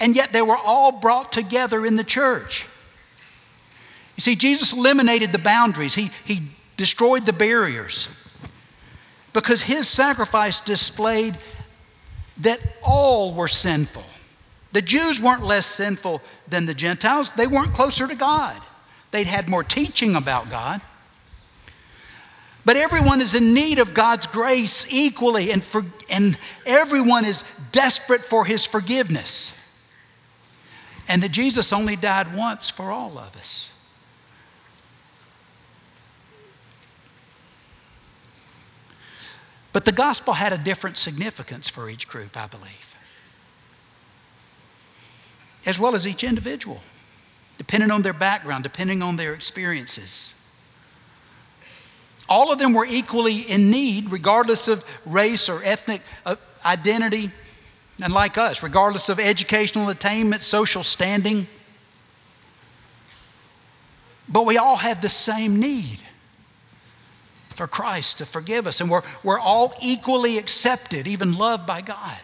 and 0.00 0.16
yet 0.16 0.32
they 0.32 0.42
were 0.42 0.56
all 0.56 0.90
brought 0.90 1.30
together 1.30 1.86
in 1.86 1.96
the 1.96 2.04
church. 2.04 2.66
You 4.16 4.22
see, 4.22 4.34
Jesus 4.34 4.72
eliminated 4.72 5.32
the 5.32 5.38
boundaries, 5.38 5.94
He, 5.94 6.10
he 6.24 6.42
destroyed 6.76 7.24
the 7.24 7.32
barriers 7.32 8.08
because 9.32 9.62
His 9.62 9.88
sacrifice 9.88 10.60
displayed 10.60 11.36
that 12.38 12.58
all 12.82 13.34
were 13.34 13.48
sinful. 13.48 14.04
The 14.72 14.82
Jews 14.82 15.20
weren't 15.20 15.44
less 15.44 15.66
sinful 15.66 16.22
than 16.48 16.66
the 16.66 16.74
Gentiles, 16.74 17.32
they 17.32 17.46
weren't 17.46 17.72
closer 17.72 18.06
to 18.06 18.14
God. 18.14 18.60
They'd 19.10 19.26
had 19.26 19.48
more 19.48 19.64
teaching 19.64 20.14
about 20.14 20.50
God. 20.50 20.80
But 22.64 22.76
everyone 22.76 23.20
is 23.20 23.34
in 23.34 23.54
need 23.54 23.78
of 23.78 23.94
God's 23.94 24.26
grace 24.26 24.84
equally, 24.90 25.50
and, 25.50 25.64
for, 25.64 25.84
and 26.10 26.36
everyone 26.66 27.24
is 27.24 27.42
desperate 27.72 28.20
for 28.20 28.44
His 28.44 28.66
forgiveness. 28.66 29.56
And 31.08 31.22
that 31.22 31.32
Jesus 31.32 31.72
only 31.72 31.96
died 31.96 32.36
once 32.36 32.70
for 32.70 32.92
all 32.92 33.18
of 33.18 33.36
us. 33.36 33.70
But 39.72 39.84
the 39.84 39.92
gospel 39.92 40.34
had 40.34 40.52
a 40.52 40.58
different 40.58 40.98
significance 40.98 41.68
for 41.68 41.88
each 41.88 42.08
group, 42.08 42.36
I 42.36 42.46
believe, 42.46 42.94
as 45.64 45.78
well 45.78 45.94
as 45.94 46.06
each 46.06 46.24
individual, 46.24 46.80
depending 47.60 47.90
on 47.90 48.00
their 48.00 48.14
background, 48.14 48.64
depending 48.64 49.02
on 49.02 49.16
their 49.16 49.34
experiences. 49.34 50.32
All 52.26 52.50
of 52.50 52.58
them 52.58 52.72
were 52.72 52.86
equally 52.86 53.40
in 53.40 53.70
need, 53.70 54.10
regardless 54.10 54.66
of 54.66 54.82
race 55.04 55.46
or 55.46 55.62
ethnic 55.62 56.00
uh, 56.24 56.36
identity, 56.64 57.30
and 58.02 58.14
like 58.14 58.38
us, 58.38 58.62
regardless 58.62 59.10
of 59.10 59.20
educational 59.20 59.90
attainment, 59.90 60.40
social 60.40 60.82
standing. 60.82 61.46
But 64.26 64.46
we 64.46 64.56
all 64.56 64.76
have 64.76 65.02
the 65.02 65.10
same 65.10 65.60
need 65.60 65.98
for 67.50 67.66
Christ 67.66 68.16
to 68.18 68.24
forgive 68.24 68.66
us. 68.66 68.80
And 68.80 68.90
we're, 68.90 69.02
we're 69.22 69.38
all 69.38 69.74
equally 69.82 70.38
accepted, 70.38 71.06
even 71.06 71.36
loved 71.36 71.66
by 71.66 71.82
God. 71.82 72.20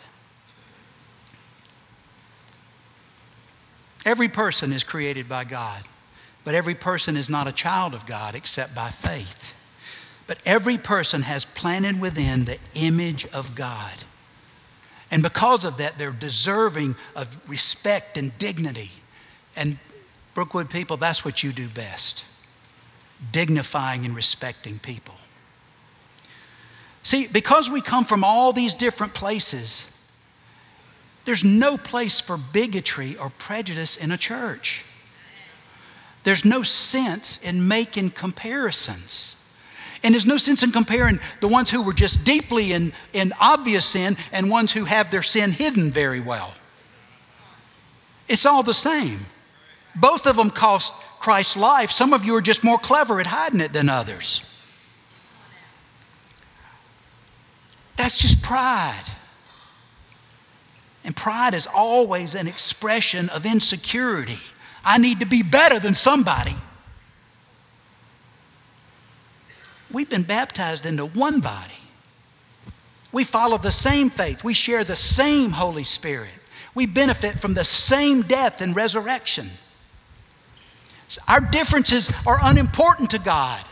Every 4.06 4.28
person 4.28 4.72
is 4.72 4.84
created 4.84 5.28
by 5.28 5.44
God, 5.44 5.82
but 6.44 6.54
every 6.54 6.76
person 6.76 7.16
is 7.16 7.28
not 7.28 7.48
a 7.48 7.52
child 7.52 7.92
of 7.92 8.06
God 8.06 8.36
except 8.36 8.74
by 8.74 8.90
faith. 8.90 9.52
But 10.28 10.40
every 10.46 10.78
person 10.78 11.22
has 11.22 11.44
planted 11.44 12.00
within 12.00 12.44
the 12.46 12.58
image 12.74 13.26
of 13.26 13.54
God. 13.54 13.92
And 15.10 15.22
because 15.22 15.64
of 15.64 15.76
that, 15.76 15.98
they're 15.98 16.10
deserving 16.10 16.94
of 17.14 17.36
respect 17.48 18.16
and 18.16 18.36
dignity. 18.38 18.90
And 19.54 19.78
Brookwood 20.34 20.70
people, 20.70 20.96
that's 20.96 21.24
what 21.24 21.42
you 21.42 21.52
do 21.52 21.68
best 21.68 22.24
dignifying 23.32 24.04
and 24.04 24.14
respecting 24.14 24.78
people. 24.78 25.14
See, 27.02 27.26
because 27.26 27.70
we 27.70 27.80
come 27.80 28.04
from 28.04 28.22
all 28.22 28.52
these 28.52 28.74
different 28.74 29.14
places, 29.14 29.95
there's 31.26 31.44
no 31.44 31.76
place 31.76 32.20
for 32.20 32.36
bigotry 32.36 33.16
or 33.16 33.30
prejudice 33.30 33.96
in 33.96 34.12
a 34.12 34.16
church. 34.16 34.84
There's 36.22 36.44
no 36.44 36.62
sense 36.62 37.38
in 37.42 37.68
making 37.68 38.10
comparisons. 38.10 39.44
And 40.02 40.14
there's 40.14 40.24
no 40.24 40.38
sense 40.38 40.62
in 40.62 40.70
comparing 40.70 41.18
the 41.40 41.48
ones 41.48 41.70
who 41.70 41.82
were 41.82 41.92
just 41.92 42.24
deeply 42.24 42.72
in, 42.72 42.92
in 43.12 43.32
obvious 43.40 43.84
sin 43.84 44.16
and 44.30 44.48
ones 44.48 44.72
who 44.72 44.84
have 44.84 45.10
their 45.10 45.22
sin 45.22 45.50
hidden 45.50 45.90
very 45.90 46.20
well. 46.20 46.54
It's 48.28 48.46
all 48.46 48.62
the 48.62 48.74
same. 48.74 49.26
Both 49.96 50.26
of 50.26 50.36
them 50.36 50.50
cost 50.50 50.92
Christ's 51.18 51.56
life. 51.56 51.90
Some 51.90 52.12
of 52.12 52.24
you 52.24 52.36
are 52.36 52.40
just 52.40 52.62
more 52.62 52.78
clever 52.78 53.18
at 53.18 53.26
hiding 53.26 53.60
it 53.60 53.72
than 53.72 53.88
others. 53.88 54.44
That's 57.96 58.16
just 58.16 58.42
pride. 58.42 59.04
And 61.06 61.14
pride 61.14 61.54
is 61.54 61.68
always 61.68 62.34
an 62.34 62.48
expression 62.48 63.28
of 63.28 63.46
insecurity. 63.46 64.40
I 64.84 64.98
need 64.98 65.20
to 65.20 65.24
be 65.24 65.44
better 65.44 65.78
than 65.78 65.94
somebody. 65.94 66.56
We've 69.92 70.10
been 70.10 70.24
baptized 70.24 70.84
into 70.84 71.06
one 71.06 71.38
body. 71.38 71.78
We 73.12 73.22
follow 73.22 73.56
the 73.56 73.70
same 73.70 74.10
faith. 74.10 74.42
We 74.42 74.52
share 74.52 74.82
the 74.82 74.96
same 74.96 75.52
Holy 75.52 75.84
Spirit. 75.84 76.34
We 76.74 76.86
benefit 76.86 77.38
from 77.38 77.54
the 77.54 77.64
same 77.64 78.22
death 78.22 78.60
and 78.60 78.74
resurrection. 78.74 79.50
Our 81.28 81.40
differences 81.40 82.12
are 82.26 82.40
unimportant 82.42 83.10
to 83.10 83.20
God, 83.20 83.64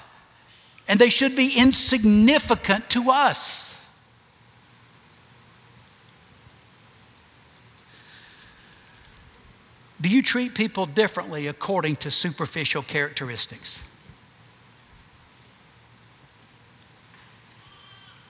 and 0.86 1.00
they 1.00 1.10
should 1.10 1.34
be 1.34 1.58
insignificant 1.58 2.88
to 2.90 3.10
us. 3.10 3.73
Do 10.04 10.10
you 10.10 10.22
treat 10.22 10.54
people 10.54 10.84
differently 10.84 11.46
according 11.46 11.96
to 11.96 12.10
superficial 12.10 12.82
characteristics? 12.82 13.82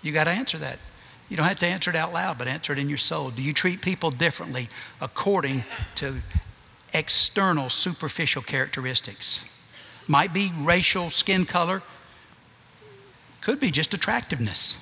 You 0.01 0.13
got 0.13 0.25
to 0.25 0.31
answer 0.31 0.57
that. 0.59 0.79
You 1.29 1.37
don't 1.37 1.47
have 1.47 1.59
to 1.59 1.67
answer 1.67 1.91
it 1.91 1.97
out 1.97 2.13
loud, 2.13 2.39
but 2.39 2.47
answer 2.47 2.73
it 2.73 2.79
in 2.79 2.89
your 2.89 2.97
soul. 2.97 3.31
Do 3.31 3.43
you 3.43 3.53
treat 3.53 3.83
people 3.83 4.13
differently 4.13 4.69
according 5.01 5.65
to 5.97 6.23
external 6.93 7.69
superficial 7.71 8.43
characteristics? 8.43 9.61
Might 10.07 10.33
be 10.33 10.53
racial, 10.57 11.11
skin 11.11 11.45
color, 11.45 11.83
could 13.41 13.59
be 13.59 13.73
just 13.73 13.93
attractiveness. 13.93 14.77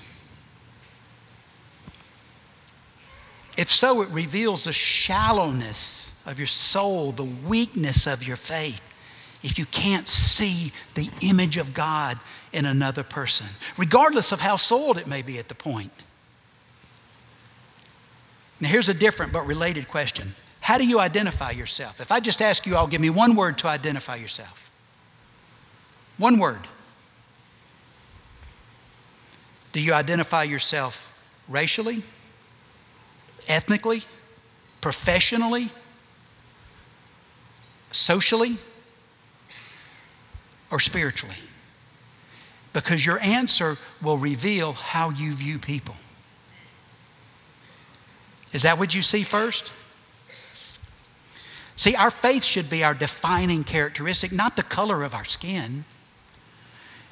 If 3.57 3.71
so, 3.71 4.03
it 4.03 4.11
reveals 4.11 4.67
a 4.67 4.75
shallowness 4.75 6.12
of 6.27 6.39
your 6.39 6.47
soul, 6.47 7.13
the 7.13 7.25
weakness 7.25 8.07
of 8.07 8.27
your 8.27 8.37
faith, 8.37 8.83
if 9.43 9.59
you 9.59 9.67
can't 9.67 10.09
see 10.09 10.73
the 10.95 11.11
image 11.21 11.57
of 11.57 11.75
God 11.75 12.19
in 12.53 12.65
another 12.65 13.03
person, 13.03 13.47
regardless 13.77 14.31
of 14.33 14.41
how 14.41 14.57
soiled 14.57 14.99
it 14.99 15.07
may 15.07 15.23
be 15.23 15.39
at 15.39 15.49
the 15.49 15.55
point. 15.55 15.93
Now, 18.61 18.69
here's 18.69 18.89
a 18.89 18.95
different 18.95 19.33
but 19.33 19.47
related 19.47 19.89
question 19.89 20.35
How 20.61 20.79
do 20.79 20.87
you 20.87 21.01
identify 21.01 21.51
yourself? 21.51 22.01
If 22.01 22.13
I 22.13 22.21
just 22.21 22.41
ask 22.41 22.67
you 22.67 22.77
all, 22.77 22.87
give 22.87 23.01
me 23.01 23.11
one 23.11 23.35
word 23.35 23.59
to 23.59 23.69
identify 23.69 24.17
yourself. 24.17 24.71
One 26.19 26.39
word. 26.39 26.69
Do 29.73 29.81
you 29.81 29.95
identify 29.95 30.43
yourself 30.43 31.13
racially, 31.49 32.03
ethnically, 33.49 34.05
professionally, 34.81 35.71
socially 37.93 38.59
or 40.71 40.81
spiritually? 40.81 41.37
Because 42.73 43.05
your 43.05 43.21
answer 43.21 43.77
will 44.01 44.19
reveal 44.19 44.73
how 44.73 45.11
you 45.11 45.35
view 45.35 45.59
people. 45.59 45.95
Is 48.53 48.63
that 48.63 48.79
what 48.79 48.95
you 48.95 49.03
see 49.03 49.23
first? 49.23 49.73
See, 51.77 51.95
our 51.97 52.11
faith 52.11 52.45
should 52.45 52.69
be 52.69 52.85
our 52.85 52.95
defining 52.95 53.65
characteristic, 53.65 54.31
not 54.31 54.57
the 54.57 54.63
color 54.63 55.03
of 55.03 55.15
our 55.15 55.25
skin. 55.25 55.85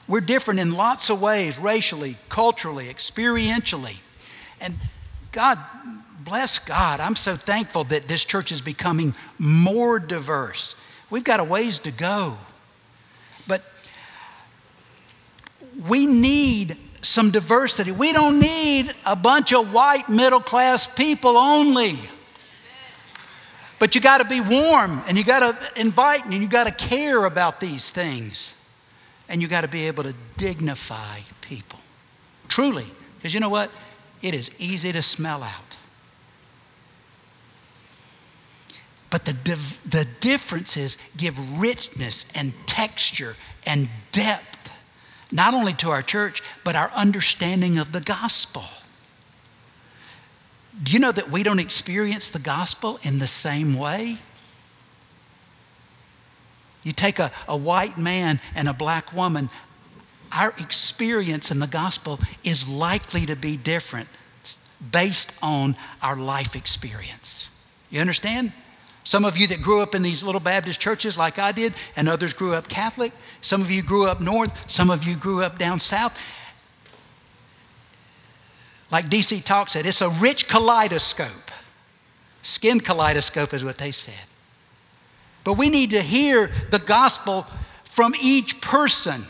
We're 0.07 0.21
different 0.21 0.61
in 0.61 0.73
lots 0.73 1.09
of 1.09 1.21
ways 1.21 1.59
racially, 1.59 2.17
culturally, 2.29 2.93
experientially. 2.93 3.97
And 4.61 4.77
God 5.33 5.59
bless 6.25 6.59
God. 6.59 7.01
I'm 7.01 7.17
so 7.17 7.35
thankful 7.37 7.85
that 7.85 8.09
this 8.09 8.25
church 8.25 8.53
is 8.53 8.61
becoming 8.61 9.15
more 9.39 9.99
diverse. 9.99 10.75
We've 11.09 11.25
got 11.25 11.41
a 11.41 11.45
ways 11.45 11.79
to 11.81 11.91
go. 11.91 12.37
But 13.47 13.63
we 15.89 16.07
need 16.07 16.77
some 17.03 17.31
diversity. 17.31 17.93
We 17.93 18.13
don't 18.13 18.39
need 18.39 18.95
a 19.07 19.17
bunch 19.17 19.53
of 19.53 19.73
white 19.73 20.09
middle 20.09 20.41
class 20.41 20.87
people 20.87 21.37
only. 21.37 21.99
But 23.79 23.95
you 23.95 24.01
got 24.01 24.19
to 24.19 24.25
be 24.25 24.41
warm 24.41 25.03
and 25.09 25.17
you 25.17 25.25
got 25.25 25.41
to 25.41 25.81
invite 25.81 26.27
and 26.27 26.35
you 26.35 26.49
got 26.49 26.65
to 26.65 26.73
care 26.73 27.25
about 27.25 27.61
these 27.61 27.91
things. 27.91 28.55
and 29.31 29.41
you 29.41 29.47
got 29.47 29.61
to 29.61 29.69
be 29.69 29.87
able 29.87 30.03
to 30.03 30.13
dignify 30.37 31.21
people. 31.41 31.79
Truly, 32.49 32.87
because 33.17 33.33
you 33.33 33.39
know 33.39 33.49
what? 33.49 33.71
It 34.23 34.35
is 34.35 34.51
easy 34.59 34.93
to 34.93 35.03
smell 35.03 35.43
out. 35.43 35.77
But 39.11 39.25
the, 39.25 39.33
div- 39.33 39.81
the 39.89 40.07
differences 40.21 40.97
give 41.17 41.61
richness 41.61 42.31
and 42.35 42.53
texture 42.67 43.35
and 43.67 43.89
depth, 44.13 44.73
not 45.33 45.53
only 45.53 45.75
to 45.75 45.91
our 45.91 46.03
church, 46.03 46.43
but 46.65 46.77
our 46.77 46.91
understanding 46.95 47.77
of 47.77 47.93
the 47.93 48.01
gospel. 48.01 48.65
Do 50.81 50.93
you 50.93 50.99
know 50.99 51.13
that 51.13 51.31
we 51.31 51.43
don't 51.43 51.59
experience 51.59 52.31
the 52.31 52.39
gospel 52.39 53.01
in 53.03 53.19
the 53.19 53.27
same 53.27 53.75
way? 53.75 54.19
You 56.83 56.93
take 56.93 57.19
a, 57.19 57.33
a 57.47 57.57
white 57.57 57.99
man 57.99 58.41
and 58.55 58.69
a 58.69 58.73
black 58.73 59.13
woman, 59.13 59.51
our 60.33 60.55
experience 60.59 61.51
in 61.51 61.59
the 61.59 61.67
gospel 61.67 62.21
is 62.45 62.69
likely 62.69 63.27
to 63.27 63.37
be 63.37 63.57
different 63.57 64.09
based 64.93 65.39
on 65.43 65.77
our 66.03 66.17
life 66.17 66.57
experience. 66.57 67.49
You 67.91 68.01
understand? 68.01 68.53
Some 69.05 69.25
of 69.25 69.37
you 69.37 69.47
that 69.49 69.63
grew 69.63 69.81
up 69.81 69.95
in 69.95 70.03
these 70.03 70.23
little 70.23 70.41
Baptist 70.41 70.81
churches 70.81 71.19
like 71.19 71.39
I 71.39 71.53
did, 71.53 71.75
and 71.97 72.09
others 72.09 72.33
grew 72.33 72.55
up 72.55 72.69
Catholic. 72.69 73.13
Some 73.41 73.61
of 73.61 73.71
you 73.71 73.83
grew 73.83 74.07
up 74.07 74.21
north, 74.21 74.57
some 74.71 74.91
of 74.91 75.05
you 75.05 75.17
grew 75.17 75.43
up 75.43 75.59
down 75.59 75.81
south. 75.81 76.19
Like 78.91 79.07
DC 79.07 79.45
Talk 79.45 79.69
said, 79.69 79.87
it's 79.87 80.01
a 80.01 80.09
rich 80.09 80.49
kaleidoscope. 80.49 81.51
Skin 82.43 82.81
kaleidoscope 82.81 83.53
is 83.55 83.65
what 83.65 83.79
they 83.79 83.91
said. 83.91 84.15
But 85.45 85.55
we 85.55 85.71
need 85.71 85.91
to 85.91 86.03
hear 86.03 86.51
the 86.71 86.79
gospel 86.79 87.47
from 87.85 88.15
each 88.21 88.61
person 88.61 89.25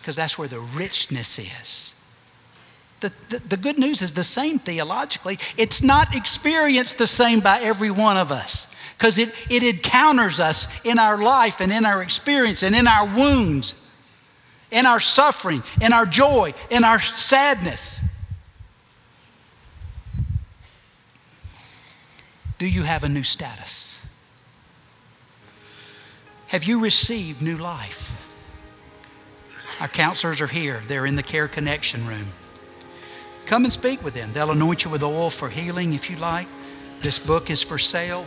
because 0.00 0.16
that's 0.16 0.38
where 0.38 0.48
the 0.48 0.58
richness 0.58 1.38
is. 1.38 1.94
The, 3.00 3.12
the, 3.28 3.38
the, 3.38 3.56
good 3.56 3.78
news 3.78 4.02
is 4.02 4.12
the 4.12 4.24
same 4.24 4.58
theologically. 4.58 5.38
It's 5.56 5.82
not 5.82 6.14
experienced 6.14 6.98
the 6.98 7.06
same 7.06 7.40
by 7.40 7.60
every 7.60 7.90
one 7.90 8.18
of 8.18 8.30
us 8.30 8.74
because 8.98 9.16
it, 9.16 9.32
it 9.48 9.62
encounters 9.62 10.38
us 10.38 10.68
in 10.84 10.98
our 10.98 11.16
life 11.16 11.60
and 11.60 11.72
in 11.72 11.86
our 11.86 12.02
experience 12.02 12.62
and 12.62 12.74
in 12.76 12.86
our 12.86 13.06
wounds, 13.06 13.74
in 14.70 14.84
our 14.84 15.00
suffering, 15.00 15.62
in 15.80 15.94
our 15.94 16.04
joy, 16.04 16.52
in 16.70 16.84
our 16.84 17.00
sadness. 17.00 18.00
Do 22.58 22.66
you 22.66 22.82
have 22.82 23.04
a 23.04 23.08
new 23.08 23.22
status? 23.22 23.98
Have 26.48 26.64
you 26.64 26.80
received 26.80 27.40
new 27.40 27.56
life? 27.56 28.09
Our 29.80 29.88
counselors 29.88 30.42
are 30.42 30.46
here. 30.46 30.82
They're 30.86 31.06
in 31.06 31.16
the 31.16 31.22
Care 31.22 31.48
Connection 31.48 32.06
room. 32.06 32.26
Come 33.46 33.64
and 33.64 33.72
speak 33.72 34.04
with 34.04 34.12
them. 34.12 34.32
They'll 34.34 34.50
anoint 34.50 34.84
you 34.84 34.90
with 34.90 35.02
oil 35.02 35.30
for 35.30 35.48
healing 35.48 35.94
if 35.94 36.10
you 36.10 36.16
like. 36.16 36.46
This 37.00 37.18
book 37.18 37.50
is 37.50 37.62
for 37.62 37.78
sale. 37.78 38.26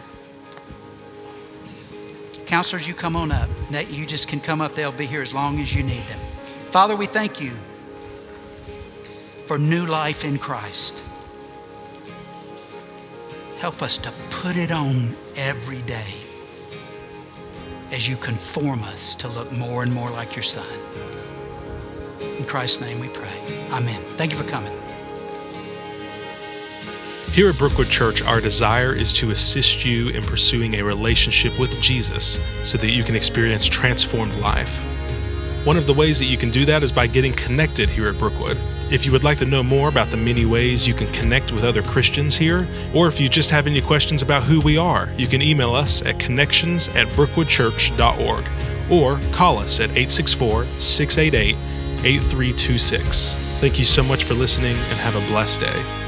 Counselors, 2.48 2.88
you 2.88 2.96
come 2.96 3.16
on 3.16 3.32
up. 3.32 3.50
That 3.70 3.92
you 3.92 4.06
just 4.06 4.28
can 4.28 4.40
come 4.40 4.62
up. 4.62 4.74
They'll 4.74 4.92
be 4.92 5.06
here 5.06 5.22
as 5.22 5.34
long 5.34 5.60
as 5.60 5.74
you 5.74 5.84
need 5.84 6.04
them. 6.08 6.20
Father, 6.72 6.96
we 6.96 7.06
thank 7.06 7.40
you 7.40 7.52
for 9.46 9.60
new 9.60 9.86
life 9.86 10.26
in 10.26 10.40
Christ. 10.40 11.02
Help 13.60 13.82
us 13.82 13.98
to 14.00 14.12
put 14.30 14.58
it 14.58 14.72
on 14.72 15.16
every 15.36 15.82
day 15.84 16.16
as 17.92 18.10
you 18.10 18.18
conform 18.18 18.84
us 18.84 19.14
to 19.16 19.28
look 19.28 19.52
more 19.52 19.84
and 19.84 19.94
more 19.94 20.10
like 20.10 20.36
your 20.36 20.44
Son. 20.44 20.68
In 22.38 22.46
Christ's 22.46 22.82
name 22.82 23.00
we 23.00 23.10
pray. 23.10 23.40
Amen. 23.72 24.02
Thank 24.18 24.32
you 24.32 24.38
for 24.38 24.50
coming. 24.50 24.74
Here 27.34 27.50
at 27.50 27.58
Brookwood 27.58 27.88
Church, 27.88 28.22
our 28.22 28.40
desire 28.40 28.94
is 28.94 29.12
to 29.14 29.32
assist 29.32 29.84
you 29.84 30.10
in 30.10 30.24
pursuing 30.24 30.76
a 30.76 30.84
relationship 30.84 31.58
with 31.58 31.82
Jesus 31.82 32.40
so 32.62 32.78
that 32.78 32.92
you 32.92 33.04
can 33.04 33.16
experience 33.16 33.66
transformed 33.66 34.36
life. 34.36 34.86
One 35.66 35.76
of 35.76 35.88
the 35.88 35.96
ways 35.96 36.20
that 36.20 36.26
you 36.26 36.38
can 36.38 36.52
do 36.52 36.64
that 36.66 36.84
is 36.84 36.92
by 36.92 37.08
getting 37.08 37.34
connected 37.34 37.90
here 37.90 38.08
at 38.08 38.20
Brookwood. 38.20 38.58
If 38.92 39.04
you 39.04 39.12
would 39.14 39.24
like 39.24 39.40
to 39.40 39.46
know 39.46 39.64
more 39.64 39.90
about 39.90 40.12
the 40.12 40.18
many 40.18 40.46
ways 40.46 40.88
you 40.88 40.94
can 40.94 41.12
connect 41.12 41.52
with 41.52 41.64
other 41.64 41.82
Christians 41.82 42.36
here, 42.36 42.68
or 42.94 43.08
if 43.08 43.20
you 43.20 43.30
just 43.30 43.50
have 43.50 43.66
any 43.66 43.82
questions 43.82 44.22
about 44.22 44.44
who 44.44 44.62
we 44.62 44.78
are, 44.78 45.10
you 45.18 45.26
can 45.26 45.42
email 45.42 45.74
us 45.74 46.04
at 46.04 46.20
connections 46.20 46.88
at 46.90 47.08
brookwoodchurch.org 47.08 48.48
or 48.92 49.20
call 49.32 49.58
us 49.58 49.80
at 49.80 49.90
864 49.90 50.68
688 50.78 51.58
8326. 52.06 53.32
Thank 53.60 53.80
you 53.80 53.86
so 53.86 54.04
much 54.04 54.26
for 54.26 54.34
listening 54.34 54.76
and 54.76 55.00
have 55.00 55.16
a 55.16 55.28
blessed 55.32 55.62
day. 55.62 56.03